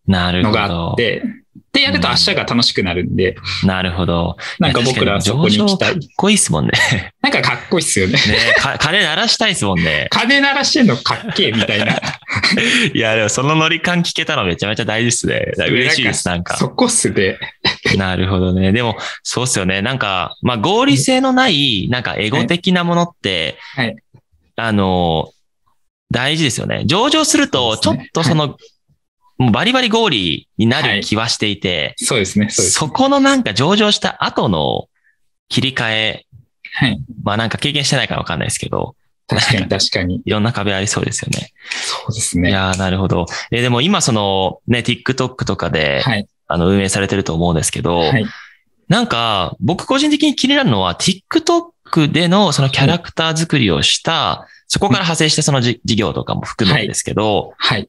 [0.07, 0.95] なるほのがあどっ。
[0.95, 1.23] て、
[1.71, 4.37] で、やると明日が楽しくなるんで、なるほど。
[4.59, 6.01] なんか僕らはそこに行きたいかっ。
[6.15, 6.71] こいいっすもんね。
[7.21, 8.13] なんかかっこいいっすよね。
[8.13, 8.19] ね
[8.57, 10.07] か 金鳴らしたいっすもんね。
[10.09, 11.95] 金鳴らしてんのかっけえみたいな。
[12.93, 15.51] いや、でもそのノリ感聞けたのめちゃめちゃ大事っすね。
[15.57, 16.57] 嬉しいです、なんか。
[16.57, 17.37] そこっすね。
[17.97, 18.71] なるほどね。
[18.71, 19.81] でも、そうっすよね。
[19.81, 23.95] なんか、まあ、合理性のない、なんか、エゴ的なものって、はい
[24.59, 25.31] あの、
[26.11, 26.83] 大事ですよね。
[26.85, 28.57] 上場すると、ちょっとその、
[29.39, 32.77] もうバリバリ合理になる気はしていて、そうですね、そうです。
[32.77, 34.87] そこのなんか上場した後の
[35.47, 36.25] 切り替え、
[36.73, 37.01] はい。
[37.23, 38.95] まあなんか経験してないからわかんないですけど、
[39.27, 40.21] 確かに確かに。
[40.25, 41.51] いろんな壁ありそうですよね。
[41.69, 42.49] そうですね。
[42.49, 43.27] いやーなるほど。
[43.51, 46.27] え、でも今そのね、TikTok とかで、はい。
[46.47, 48.25] あの、運営されてると思うんですけど、はい。
[48.87, 57.87] なんか、僕個人的に気になるのは、TikTok でのそのキャラクター作りをした、そこから派生してそのじ事業とかも含むんですけど、はい。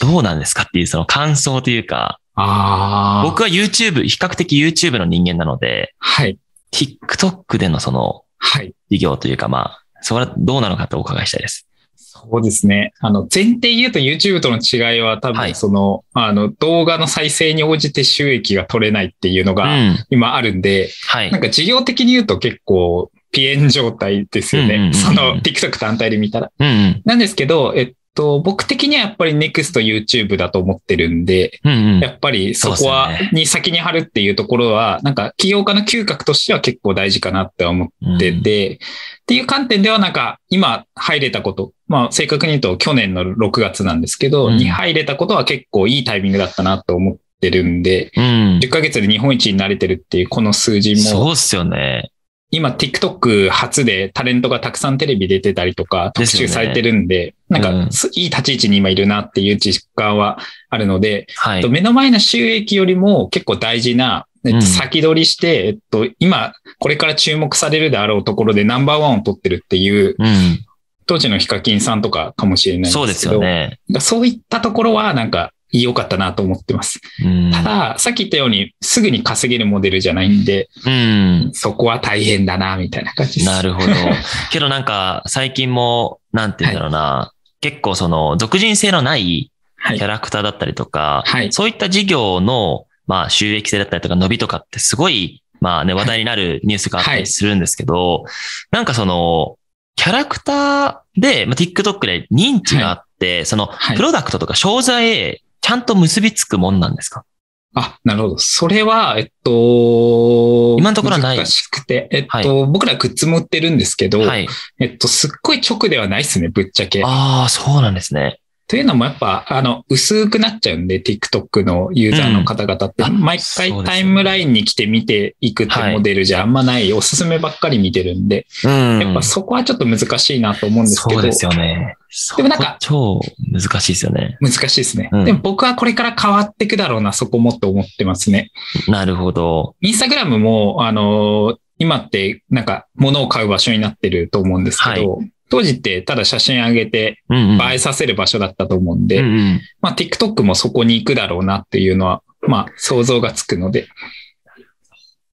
[0.00, 2.18] どうなんですかっていうその感想というか。
[2.36, 6.38] 僕は YouTube、比較的 YouTube の人間なので、はい。
[6.72, 8.72] TikTok でのそのはい。
[8.90, 11.66] 事業というか、まあ、それはどうなのかとお伺いしたいです。
[11.96, 12.92] そうですね。
[13.00, 20.04] あの、前提言うと YouTube との違いは多はい分その、あの、動画の再生に応じて収益が取れないっていうのうがん。
[20.10, 21.40] 今あるんで、はいなん。
[21.40, 24.74] か事業的に言うと結構ピエン状態ですよね。
[24.74, 26.50] うんうんうんうんその TikTok 単体で見たら。
[26.58, 27.02] うんうん。
[27.04, 32.00] なんですけど、えっと、僕的にはやっぱり NEXT YouTube だと思ってるんで、うんうん。
[32.00, 38.78] やっぱりそこはに先に貼るっていうところは、なんか起業家の嗅覚としては結構大事かなって思ってて、っ
[39.26, 48.60] ていう観点ではなんか今入れたこと、まあ正確に言うと去年の6月なんですけど、うんに入れたことは結構いいタイミングだったなと思ってるんで、うん。
[48.62, 52.10] 10ヶ月で日本一になれてるっていうこの数字も、そうっすよね。
[52.50, 61.70] 今 TikTok 初でタレントがたくさんテレビ出てたりとか特集されてるんで、なんうんかすいい立ち位置に今いるなっていう実感はあるので、はいえっと。
[61.70, 70.64] 目の前の収益よりも結構大事な、えっとうん先取りして、えっと、今、これから注目されるであろうところでナンバーワンを取ってるっていう、うん。
[71.06, 73.00] 当時のヒカキンさんとかかもしれないんですけど。
[73.00, 73.80] そうですよね。
[74.00, 77.00] そういったところはなんか良かったなと思ってます。
[77.24, 77.50] うん。
[77.52, 81.50] ただ、さっき言ったようにすぐに稼げるモデルじゃないんで、うん。
[81.52, 83.46] そこは大変だな、みたいな感じです。
[83.46, 83.86] なるほど。
[84.50, 89.50] けどなんか、最近も、なんて言うんだろうな、結構その、俗人性のない
[89.82, 90.06] はいキャ。
[90.06, 98.24] ラクターだったりとか、はいそういった事業の、まあ、収益性だったりとか伸びとかってすごい、まあね、話題になるニュースがあったりするんですけど、
[98.70, 99.56] なんかその、
[99.96, 107.24] キャラクターで、まあ、TikTok で認知があって、その、はいプロダクトとか商材へちゃんと結びつくもんなんですか？
[107.72, 108.38] あ、なるほど。
[108.38, 114.48] それは、えっと、今のところはない難しくて、えっと、僕らグッズも売ってるんですけど、はい。
[114.80, 117.02] えっと、すっごい直ではないですね、ぶっちゃけ。
[117.04, 118.40] ああ、そうなんですね。
[118.66, 129.00] というのもやっぱ、あの、薄くなっちゃうんで、TikTok のユーザーの方々って、うんあ毎回タイムラインに来て見ていくってモデルじゃあんまない、おすすめばっかり見てるんで、うん。
[129.00, 131.96] やっぱそこはちょっと難しいなと思うんですけど、そうですよね。
[132.36, 133.20] でもなんか超
[133.52, 134.36] 難しいですよね。
[134.40, 135.10] 難しいですね。
[135.12, 138.50] うんでも僕はこれから変わっていくだろうな、そこもって思ってますね。
[138.88, 139.76] なるほど。
[139.80, 147.22] インスタグラムも、あのー今ってなんか物を買う場所になってると思うんですけど、当時ってただ写真上げて。
[147.30, 153.88] 映えさせる場所だったと思うんで、うんうんまあ TikTok もそこに行くだろうなっていうのは、まあ想像がつくので、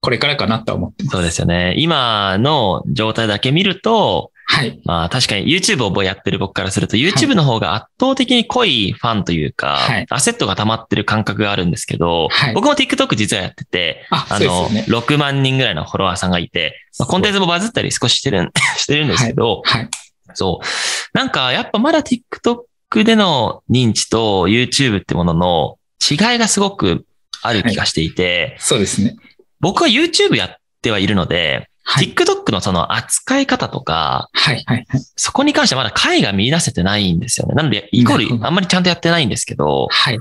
[0.02, 1.16] これからかなとは思ってます。
[1.16, 1.74] そうですよね。
[1.78, 4.80] 今の状態だけ見ると、はい。
[4.86, 14.86] まあ確かに YouTube をやってる僕からすると YouTube の方が圧倒的に濃いファンというか、はいアセットが溜まってる感覚があるんですけど、はい僕も TikTok 実はやってて、あ、あの、ね。
[14.88, 19.90] 6万人ぐらいのフォロワーさんがいて、まあ、コンテンツもバズったり少ししてるん、 してるんですけど、はい。
[20.34, 21.18] そう。
[21.18, 25.78] なんかやっぱまだ TikTok での認知と YouTube ってものの
[26.10, 27.06] 違いがすごく
[27.42, 29.16] ある気がしていて、そうですね。
[29.60, 32.14] 僕は YouTube やってはいるので、はい。
[32.14, 34.64] TikTok のその扱い方とか、はい。
[34.66, 34.86] はい。
[34.90, 37.56] はいそこに関してはまだ解が見出せてないんですよね。
[37.56, 40.20] なので、イコールあんまりちゃんとやってないんですけど、はい。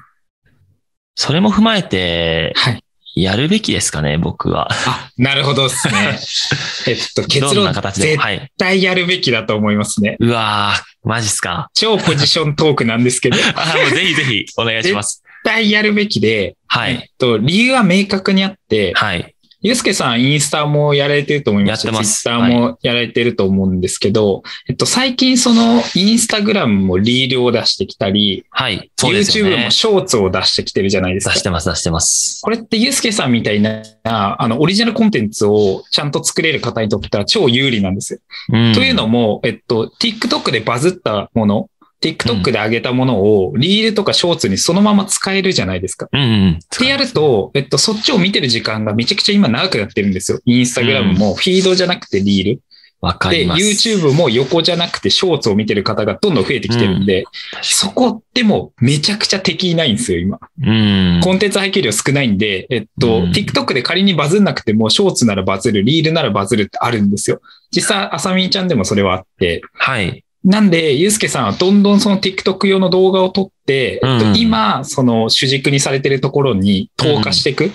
[1.16, 2.84] それも踏まえて、はい。
[3.16, 4.68] やるべきですかね、僕は。
[4.72, 6.18] あ、なるほどですね。
[6.88, 8.08] えっと、結論どんな、形で？
[8.08, 8.22] 絶も。
[8.22, 8.52] はい。
[8.58, 10.16] 対やるべきだと思いますね。
[10.18, 11.70] うわー、マジっすか。
[11.74, 15.22] 超ポジショントークなんですけど、絶 あもうぜひぜひお願いします。
[15.44, 17.10] 対やるべきで、えっはい。
[17.18, 19.33] と、理由は明確にあって、はい。
[19.64, 21.84] ゆうすけさん、インスタもやられてると思いますし。
[21.86, 28.90] やってますツイッターもやられてると思うんですけど、えっと、最近その、インスタグラムもリールを出してきたり、はい。
[28.98, 29.70] そうですよ YouTube ねも。
[29.70, 31.42] ショーツを出してきてるじゃないですか出し。
[31.44, 32.42] てます、出してます。
[32.42, 38.18] これってゆうすけさんみたいな、あの、オリジナルコンテンツをちゃんと作れる方にとっては超有利なんですよ。
[38.52, 41.70] うんというのも、えっと、TikTok でバズったもの、
[42.04, 46.08] TikTok で上げたものを、リールとかショーツにそのまま使えるじゃないですか。
[46.12, 46.58] うんうん。
[46.62, 50.40] ってやると、えっと、そっちを見てる時間がめちゃくちゃ今長くなってるんですよ。
[50.44, 52.56] インスタグラムもフィードじゃなくてリール。
[52.56, 52.60] で、
[53.00, 53.62] わかります。
[53.62, 57.24] YouTube も横じゃなくてショーツを見てる方がどんどん増えてきてるんで、
[57.62, 60.38] そこでもめちゃくちゃ敵いないんですよ、今。
[60.62, 61.20] うん。
[61.22, 67.40] コンテンツ配給量少ないんで、えっと、うん TikTok で仮にバズんなくても、ショーツならバズる、リールならバズるってあるんですよ。
[67.70, 69.60] 実際、あさみちゃんでもそれはあって。
[69.74, 70.23] はい。
[70.44, 74.00] なんで、ゆうすけさんはどんどんその TikTok 用の動画を撮って、
[74.36, 77.66] 今、その主軸にされてるところに投下していく。
[77.66, 77.70] っ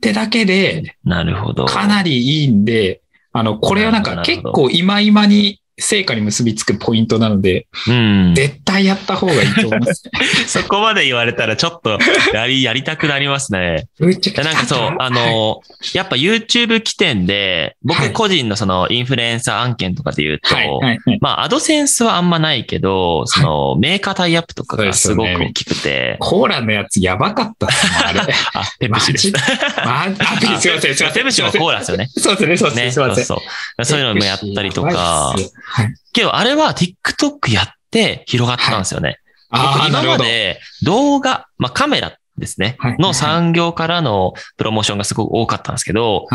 [0.00, 1.64] てだけで、なるほど。
[1.64, 3.00] かなりいいんで、
[3.32, 8.34] あの、これはなんか結構今今に成果に結びつくポイントなので、うん。
[8.34, 10.10] 絶対やった方がいいと思います。
[10.46, 11.98] そこまで言われたらちょっと
[12.32, 13.88] やり、やりたくなりますね。
[13.98, 15.60] なんかそう、あの、
[15.92, 21.18] やっぱ YouTube 起点で、はい僕個人のそのインフルエンサー案件とかで言うと、はい、はい、はい。
[21.20, 28.20] まあ、アドセンスはあんまないけど、その、メーカータイアップとかがすごく大きくて、コーラのやつやばかったっすもんあれ。
[28.54, 29.32] あ、ペプシです。
[29.84, 31.22] まあ、あすいません、すいません。
[31.22, 32.08] ペプシもコーラですよね。
[32.16, 33.24] そうですね、そうですね、ね、すいません。
[33.24, 33.42] そうそ
[33.78, 33.84] う。
[33.84, 35.34] そういうのもやったりとか
[35.64, 35.94] はい。
[36.12, 39.18] けどあれは TikTok やって広がったんですよね。
[39.50, 40.02] ああ、僕今。
[40.02, 46.26] まで動画、まあカメラですねはい、の産業からのプロモーションがすごく多かったんですけど、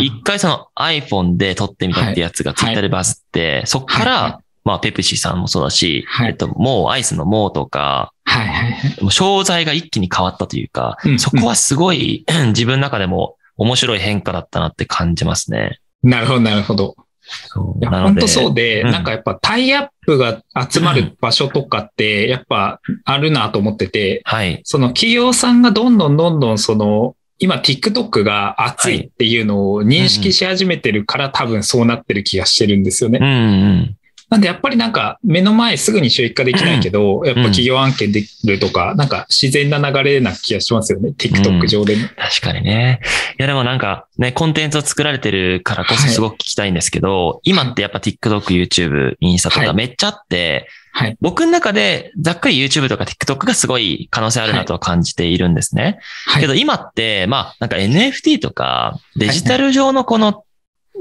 [0.00, 9.10] 一回その iPhone で撮ってみたってやつが Twitter でバズって、そっかはいらまあ、ペプシさんもそうだし、はいえっと、もうアイスのもうとか、はいはいはい。
[9.10, 15.80] 商材が一気に変わったというか、うんそこはすごい 自分の中でも面白い変化だったなって感じますね。
[16.02, 16.96] なるほど、なるほど。
[17.26, 24.60] そう本当そうで、うんなんかやっぱタイアップが集まる場所とかって、やっぱあるなと思ってて、はい。
[24.64, 33.18] その企業さんがどんどんどんどんその、今 TikTok が熱いっていうのを認識し始めてるから多分そうなってる気がしてるんですよね。
[33.20, 33.96] うんうん。
[34.34, 41.10] なんでやっぱりなんか目の前すぐに収益化できないけど、やっぱ企業案件できるとか、なんか自然な流れな気がしますよね。
[41.16, 42.08] TikTok 上でも。
[42.16, 42.98] 確かにね。
[43.38, 51.16] いやでもなんかね、コンテンツを作られてるからこそすごく聞きたいんですけど、今ってやっぱ TikTok、YouTube、インスタとはいかめっちゃあって、はい。
[51.20, 56.00] 僕の中でざっくり YouTube とか TikTok がすごい可能性あるなとは感じているんですね。
[56.26, 60.42] はいけど今って、まあなんか NFT とかデジタル上のこの、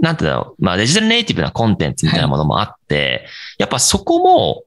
[0.04, 3.26] なんていうんだろう、まあデジタルネイティブなコンテンツみたいなものもあって、
[3.58, 4.64] やっぱそこも、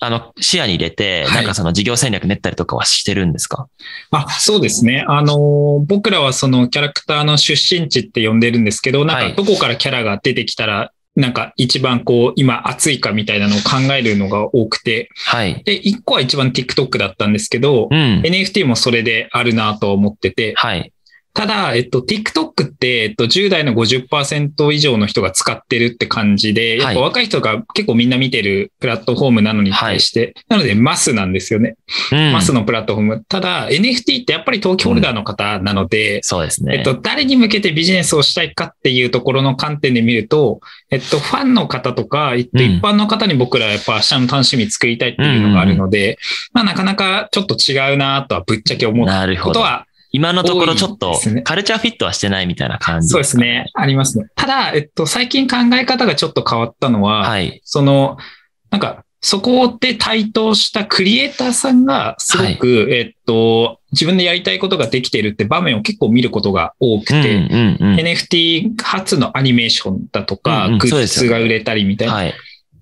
[0.00, 3.68] あの、視野に入れて、はいなんかその事業戦略練ったりとかはしてるんですか？
[4.10, 5.04] あ、そうですね。
[5.06, 15.62] あのー、僕らはそのキャラクターの出身地って呼んでるんですけど、なんはいかどこからキャラが出てきたら、なんか一番こう、今熱いかみたいなのを考えるのが多くて、はい。
[15.64, 18.22] で、一個は一番 TikTok だったんですけど、うん。
[18.24, 20.92] NFT もそれであるなと思ってて、はい。
[21.34, 31.76] ただ、えっと、TikTok って、えっと、10代の50%以上の人が使ってるって感じで、やっぱはい若い人が結構みんな見てるプラットフォームなのに対して、なのでマスなんですよね。
[32.12, 33.24] うんマスのプラットフォーム。
[33.28, 36.78] ただ、NFT ってやっぱり登記ホルダーの方なので、そうですね。
[36.78, 40.60] えっと、誰に向けてビジネスをしたいかっていうところの観点で見ると、
[40.90, 46.18] えっと、ファンの方とか、えっと、うん一般の方に僕らはやっぱ明日の楽しみ作りたいっていうのがあるので、
[46.52, 49.54] まあなかなかちょっと違うなとはぶっちゃけ思うなるほど。
[49.54, 53.70] ことは今のところちょっとカルチャーフィットはしてないみたいな感じそうですね。。
[53.74, 54.26] ありますね。
[54.36, 57.60] ただ、えっと、最近考え方がちょっと変わったのは、はい。
[57.64, 58.18] その、
[58.70, 67.96] なんか、そこで台頭したクリエイターさんがすごく、えっと、自分でやりたいことができているって場面を結構見ることが多くうんて、うんうん。
[67.96, 72.34] NFT 初のアニメーションだとか、うんうんグッズが売れたりみたいな、はい。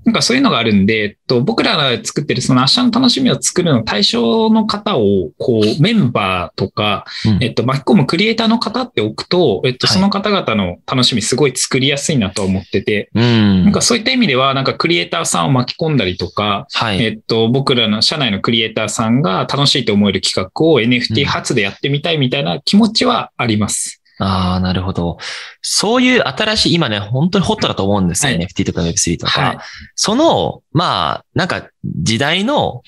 [0.05, 13.65] なんかそういうのがあるんで、えっと、僕らが作ってるその明日の楽しみを作るの対象の方を、こう、メンバーとか、うんえっと、巻き込むクリエイターの方っておくと、えっと、はいその方々の楽しみすごい作りやすいなと思ってて、うん。
[13.65, 17.03] なんかそういった意味では、なんかクリエイターさんを巻き込んだりとか、はい。
[17.03, 24.00] えっと、僕らの社内のクリエイターさんが楽しいと思える企画をう NFT ん初でやってみたいみたいな気持ちはあります。
[24.23, 25.19] ああ、なるほど。
[25.63, 28.33] そういう新しい、今ね、本当にホットだと思うんですよ。
[28.33, 29.41] はい NFT とか Web3 とか。
[29.41, 29.59] はい
[29.95, 32.83] その、まあ、なんか時代の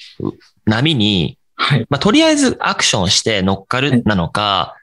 [0.66, 1.86] 波に、はい。
[1.88, 4.76] まあ、とりあえずアクションして乗っかるなのか、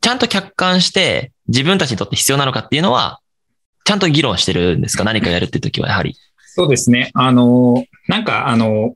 [0.00, 3.20] ちゃんと客観して自分たちにとって必要なのかっていうのは、
[3.84, 5.04] ちゃんと議論してるんですか？
[5.04, 6.16] 何かやるっていう時はやはり。
[6.56, 7.10] そうですね。
[7.14, 8.94] あの、なんかあの、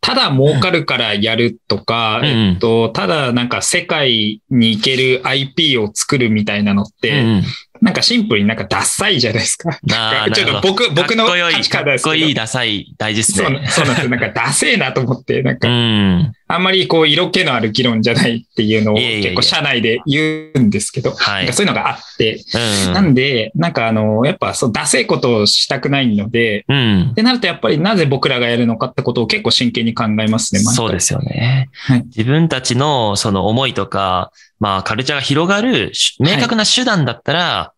[0.00, 7.42] ただ儲かるからやるとか、うんえっと、ただなんか世界に行ける IP を作るみたいなのって、うん
[7.80, 9.70] なんかシンプルになんかダッサいじゃないですか。
[9.92, 13.68] あーちょっと僕、僕の価値か観ですけどっこいい、ダサい、大事ですそうね。
[13.68, 14.10] そうなんですよ。
[14.10, 16.32] なんかダセーなと思って、なんうか、ん。
[16.50, 22.42] あんまりこう色気のある議論じゃないっていうのを結構社内で言うんですけど、はいそういうのがあって、
[22.86, 22.92] うん。
[22.94, 27.14] なんで、なんかあの、やっぱそう、ダセいことをしたくないので、うんっ。
[27.14, 31.68] てなるとやっぱりなぜ僕らがやるのかってことを結構真剣に考えますね、そうですよね。
[31.72, 37.72] はい自分たちのその思いとか、まあカルチャーが広がるし明確な手段だったら、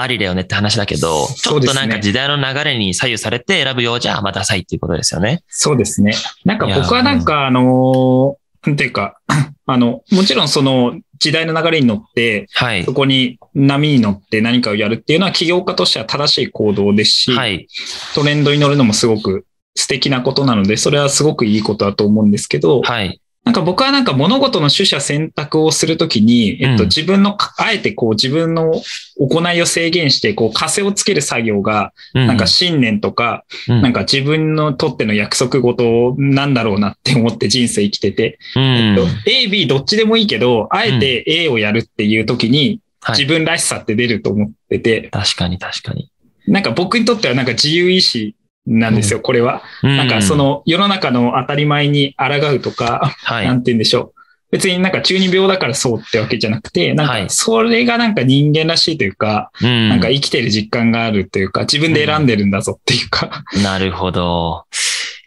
[0.00, 5.42] ありだよねって話だけど、ちょっとなんか時代の流れに左右されて選ぶようじゃ、まあダサいっていうことですよね。
[5.48, 6.14] そうですね。
[6.44, 9.18] なんか僕はなんかあのーなんていうか、
[9.66, 12.92] あの、もちろんその時代の流れに乗って、はいそ。
[12.92, 17.66] こに波に乗って何かをやるっていうのは企業家としては正しい行動ですし、はい。
[18.14, 23.20] トレンドに乗るのもすごく素敵なことなので、それはすごくいいことだと思うんですけど、はい。
[23.48, 26.88] なんか僕はなんか物事の取捨選択をするときに、えっと、うん。
[26.90, 28.74] 自分のか、あえてこう自分の
[29.18, 43.18] 行いを制限して、こう、枷をつける作業が、ななんか信念とか、うん、なんか自分のとっての約束事なんだろうなって思って人生生きてて、うん、えっと、A、B どっちでもいいけど、あえて A をやるっていう時にはい。
[43.18, 46.10] 自分らしさって出ると思ってて、確かに確かに。
[46.46, 48.34] なんか僕にとってはなんか自由意志
[48.68, 49.62] なんですよ、これは。
[49.82, 53.42] ななんかそ、の世の中の当たり前に抗うとか、は。
[53.42, 54.18] ないんて言うんでしょう。
[54.50, 64.64] 別になんか中二病だからそうってわけじゃなくて、なんはいかそれがなんか人間らしいというか、うん、なんか生きてる実感があるというか、自分で選んでるんだぞっていうか、なるほど。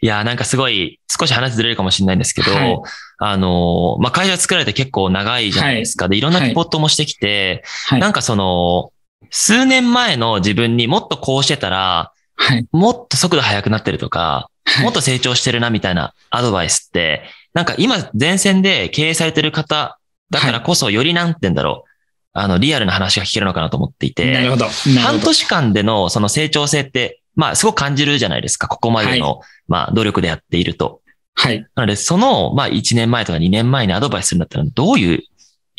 [0.00, 2.78] いや、なんかすごい、少し話ずれるかもしれないんですけど、はい
[3.24, 6.08] あの、まあ、会社作られて結構長いじゃないですか。
[6.08, 8.90] で、いろんなピボットもしてきて、はいなんかその、
[9.30, 12.12] 数年前の自分にもっとこうしてたら、
[12.42, 12.66] はい。
[12.72, 19.98] もっと速度速くなってるとか、はいもっと成長してるなみたいなアドバイスって、なんか今前線で経営されてる方
[20.30, 21.90] だからこそよりなんて言うんだろう、
[22.32, 24.66] あの、リアルな話が聞けるのかなと思っていて、なるほど。
[25.00, 25.20] 半。
[25.20, 28.68] 年間でのその成長性って、まあすごく感じるじゃないですか。
[28.68, 31.02] ここまでの、まあ努力でやっていると。
[31.34, 31.66] はい。
[31.74, 35.22] なので、その、まあ1年前とか2年前にアドバイスするんだったら、どういう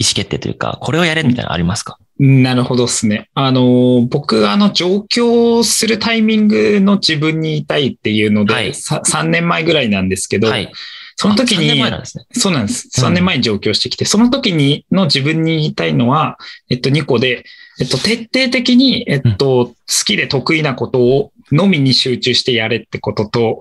[0.03, 3.29] 意思決定というか、これをやれみたいなのありますか、なるほどですね。
[3.33, 10.71] あの、僕、あの、上京するタイミングの自分にいたいっていうので、はいさ3年前ぐらいなんですけど、はい。
[11.15, 12.25] その時あ3年に前、なんですね。
[12.33, 12.89] そうなんです。
[13.01, 16.37] うん3年前に上京してきて、その時にの自分に言いたいのは、
[16.69, 17.45] えっと、2個で、
[17.79, 19.75] えっと、徹底的に、えっと、好
[20.05, 23.59] きで得意なことをのみに集中してやれってことと、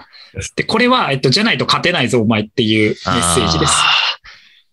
[0.57, 3.73] で、これは、えっと、じゃないと勝てないぞ、お前っていうメッセージです。
[3.73, 3.85] あ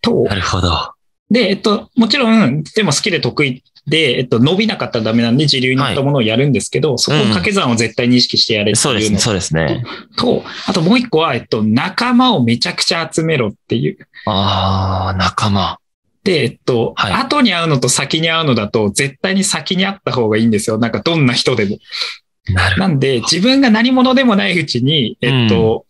[0.02, 0.99] とー、なるほど。
[1.30, 9.84] で、えっと、もちろん、でも好きで得意で、えっと、伸びなかったらダメなんで、自流に乗ったものをやるんですけど、そこを掛け算を絶対に意識してやれってそうですね、いうのそうですね。
[10.18, 13.98] と、あともう一個は、えっと、仲間をめちゃくちゃ集めろっていう。
[14.26, 15.78] ああ、仲間。
[16.24, 20.78] で、えっと、はい後に会うのと先に会うのだと、絶対に先に会った方がいいんですよ。
[20.78, 21.78] なんかどんな人でも。
[22.54, 25.86] なるなんで、自分が何者でもないうちに、えっと、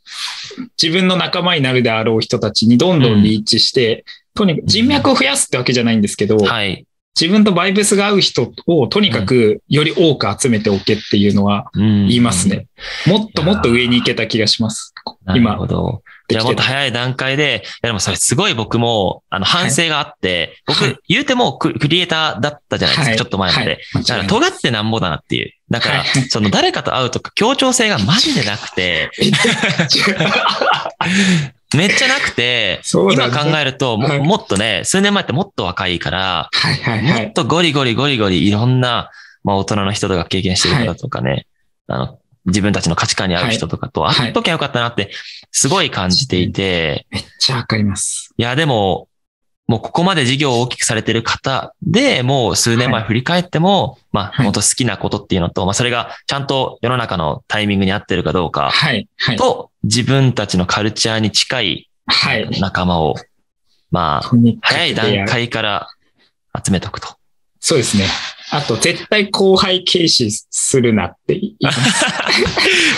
[0.81, 4.03] 自分の仲間になるであろう人たちにどんどんリーチして、
[4.35, 6.85] とにかく人脈を増やすってわけじゃないんですけど、はい。
[7.19, 12.67] 自分とバイブスが合う人をとにかくより多く集めておけっていうのは言言いますね。。
[13.07, 14.93] もっともっと上に行けた気がします。
[15.25, 16.01] なるほど。
[16.29, 23.79] じゃあもっと早い段階で、いやでもそれすごい僕も、あの、反省があって、はい僕、言うてもククリエイターだったじゃないですか、はいちょっと前まで。
[23.93, 25.51] はいだから、尖ってなんぼだなっていう。
[25.69, 29.09] だから、はいその誰かと会うとか協調性がマジでなくて、
[31.75, 37.23] めっちゃなくて、今考えるとも、はいもっとね、数年前ってもっと若いから、はいはいはい。
[37.25, 39.11] もっとゴリゴリゴリゴリいろんな、
[39.43, 41.45] まあ大人の人とか経験してる方とかね、
[41.87, 45.11] あの、自分たちの価値観に合う人とかとはい会っときゃよかったなって、
[45.51, 48.33] すごい感じていて、めっちゃわかります。
[48.37, 49.08] いや、でも、
[49.69, 59.37] もうここまで事業を大きくされてる方で、もう数年前はい振り返っても、まあ、はい本当好きなことっていうのと、まあ、それがちゃんと世の中のタイミングに合ってるかどうか、はいはい。
[59.37, 62.49] と、自分たちのカルチャーに近いはい。
[62.59, 63.13] 仲間を、
[63.91, 65.87] まあ、早い段階から
[66.65, 67.09] 集めとくと。
[67.59, 68.05] そうですね。
[68.49, 71.79] あと、絶対後輩軽視するなって言います。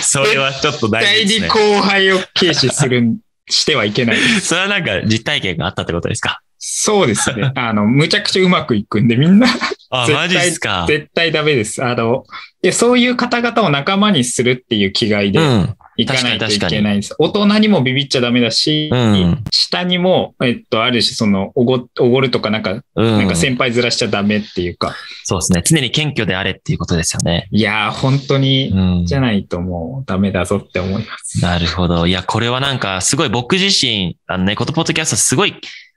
[0.10, 1.74] それはちょっと大絶対に事ですね。
[1.74, 3.18] 後輩を軽視する、
[3.50, 4.16] してはいけない。
[4.40, 6.41] それはなんか実体験があったってことですか？
[6.64, 7.50] そうですね。
[7.56, 9.48] あの、むちゃくちゃうまくいくんで、みんな
[9.90, 10.84] あ、 マジですか。
[10.88, 11.84] 絶対ダメです。
[11.84, 12.24] あの、
[12.62, 15.74] で、そういう方々を仲間にするっていう気概でうん。
[15.96, 17.14] いかないといけないんです。
[17.18, 23.18] 大人にもビビっちゃダメだし、うん下にも、えっと、ある種その、おご、おごるとかなんか、うん。
[23.18, 24.94] なんか先輩ずらしちゃダメっていうか、
[25.24, 25.62] そうですね。
[25.64, 27.48] 常に謙虚であれっていうことですよね。
[27.50, 29.06] いやー、本当に、うん。
[29.06, 31.42] じゃないともうダメだぞって思います。
[31.42, 32.06] なるほど。
[32.06, 35.54] いや、これはなんか、すごい僕自身、あのね、ことポッドキャストすごい、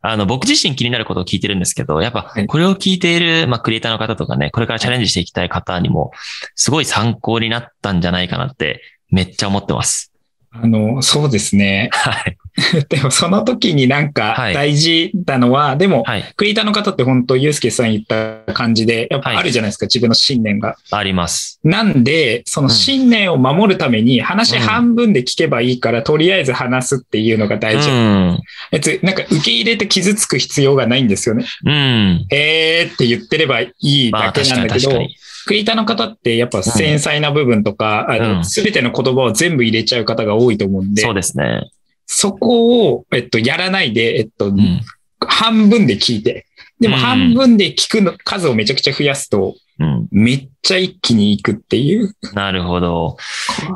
[0.07, 6.11] あの、僕自身気になることを聞いてるんですけど、やっぱはい、これを聞いている、まあ、クリエイターの方とかね、これからチャレンジしていきたい方にも、
[6.55, 10.11] すごい参考になったんじゃないかなって、めっちゃ思ってます。
[10.51, 11.89] あの、そうですね。
[11.93, 12.37] はい。
[12.87, 16.33] でもその時になんかはい大事なのは、でも、はい。
[16.37, 20.77] クリエイターの方って本当、ユースケさん言った感じで、やっぱあるじゃないですか、自分の信念が。
[20.91, 21.59] あります。
[21.63, 27.89] なんで、その信念を守るために話半分で聞けばいいから、とりあえず話すっていうのがう大事。
[27.89, 28.39] ん。
[28.71, 31.45] 別になんか受け入れて傷つく必要がないんですよね。
[31.65, 32.25] うん。
[32.31, 35.15] えーって言ってればいいまあ、だけなんだけど、に確かに。
[35.45, 41.69] クリエイターの方ってやっぱ繊細な部分とか、あうんべての言葉を全部入れちゃう方が多いと思うんで、そうですね。
[42.05, 44.81] そこを、えっと、やらないで、えっと、うん。
[45.19, 46.45] 半分で聞いて、
[46.79, 50.07] でもうん半分で聞くの数をめちゃくちゃ増やすと、うん。
[50.11, 52.15] めっちゃ一気に行くっていう。
[52.33, 53.17] なるほど。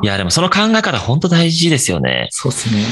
[0.02, 2.28] いや、でもその考え方本当大事ですよね。
[2.30, 2.84] そうですね。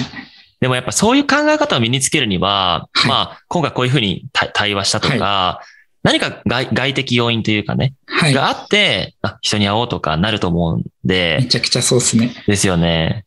[0.61, 5.61] でもやっぱそういう考え方を身につけるには、はいまあ、今回こういうふうに対対話したとか、
[6.03, 8.35] 何か外外的要因というかね、はい。
[8.35, 12.35] があって、あ、人に会おうとかなると思うんめで、ちゃくちゃそうですね。
[12.47, 13.25] ですよね。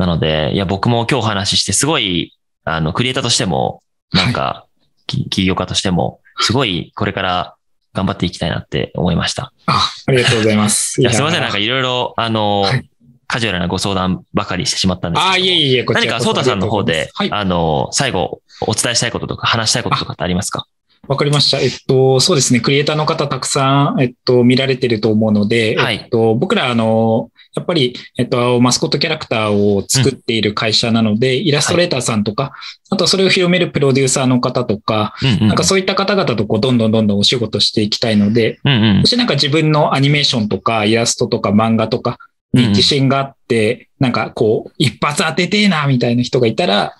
[0.00, 2.34] なので、いや、僕も今日お話しして、すごい、
[2.64, 3.82] あの、クリエイターとしても、
[4.14, 4.64] なんか、
[5.06, 7.54] き起業家としても、すごい、これから
[7.92, 9.52] 頑張っていきたいなって思いました。
[9.66, 10.98] あ、ありがとうございます。
[11.02, 12.86] いや、すいません、なんかいろいろ、あの、はい
[13.32, 15.32] カジュアルなご相談ばかりしてしまったんですけど。
[15.34, 17.30] あ、いえいえ、こち何か、らこそソータさんの方で、はい。
[17.30, 20.66] あの、最後、お伝えしたいこととか、話したいこととかってありますか？
[21.10, 21.58] わかりました。
[21.58, 22.60] えっと、そうですね。
[22.60, 32.52] クリエイターの方たくさん、えっと、見られてると思うので、はいえっと、僕ら、あの、やっぱり、えっと、マスコットキャラクターを作っている会社なので、イラストレーターさんとか、
[32.90, 35.48] あとそれを広めるプロデューサーの方とか、うんうん。
[35.48, 39.08] なんかそういった方々とこう、どんどんどんどんお仕事していきたいので、うんうんそ。
[39.08, 42.18] してなんか自分のアニメーションとか、イラストとか漫画とか、
[42.52, 46.94] に自信があって、なんかこう、一発当ててえな、みたいな人がいたら、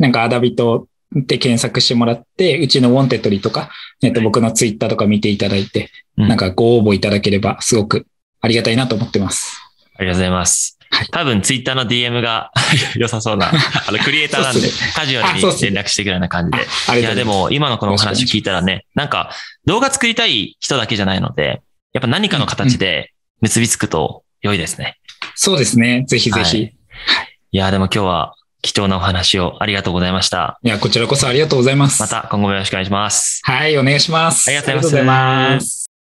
[0.00, 0.88] なんかアダビト
[1.20, 3.70] って検索してもらって、うちのウォンテッドリーとか、
[4.02, 8.06] えっと、僕のツイッターとか見ていただいて、うんなんかご応募いただければすごく
[8.42, 9.58] ありがたいなと思ってます。
[9.96, 10.78] ありがとうございます。
[11.10, 12.50] 多分ツイッターの DM が
[12.96, 16.66] 良さそうな、あの、クリエイターなんでカジュアルに連絡してくるような感じで。
[16.88, 17.24] あいや、で。
[17.24, 19.30] も今のこのお話聞いたらね、なんか
[19.64, 21.62] 動画作りたい人だけじゃないので、
[21.94, 24.98] やっぱ何かの形で結びつくと良いですね。
[25.34, 26.04] そうですね。
[26.06, 26.56] ぜひぜひ。
[26.56, 26.74] はい
[27.52, 30.58] い、や、でも今日は貴重なお話をありがとうございました。
[30.62, 32.00] や、こちらこそありがとうございます。
[32.00, 33.40] また今後もよろしくお願いします。
[33.42, 35.81] はい、お願いしますありがとうございます。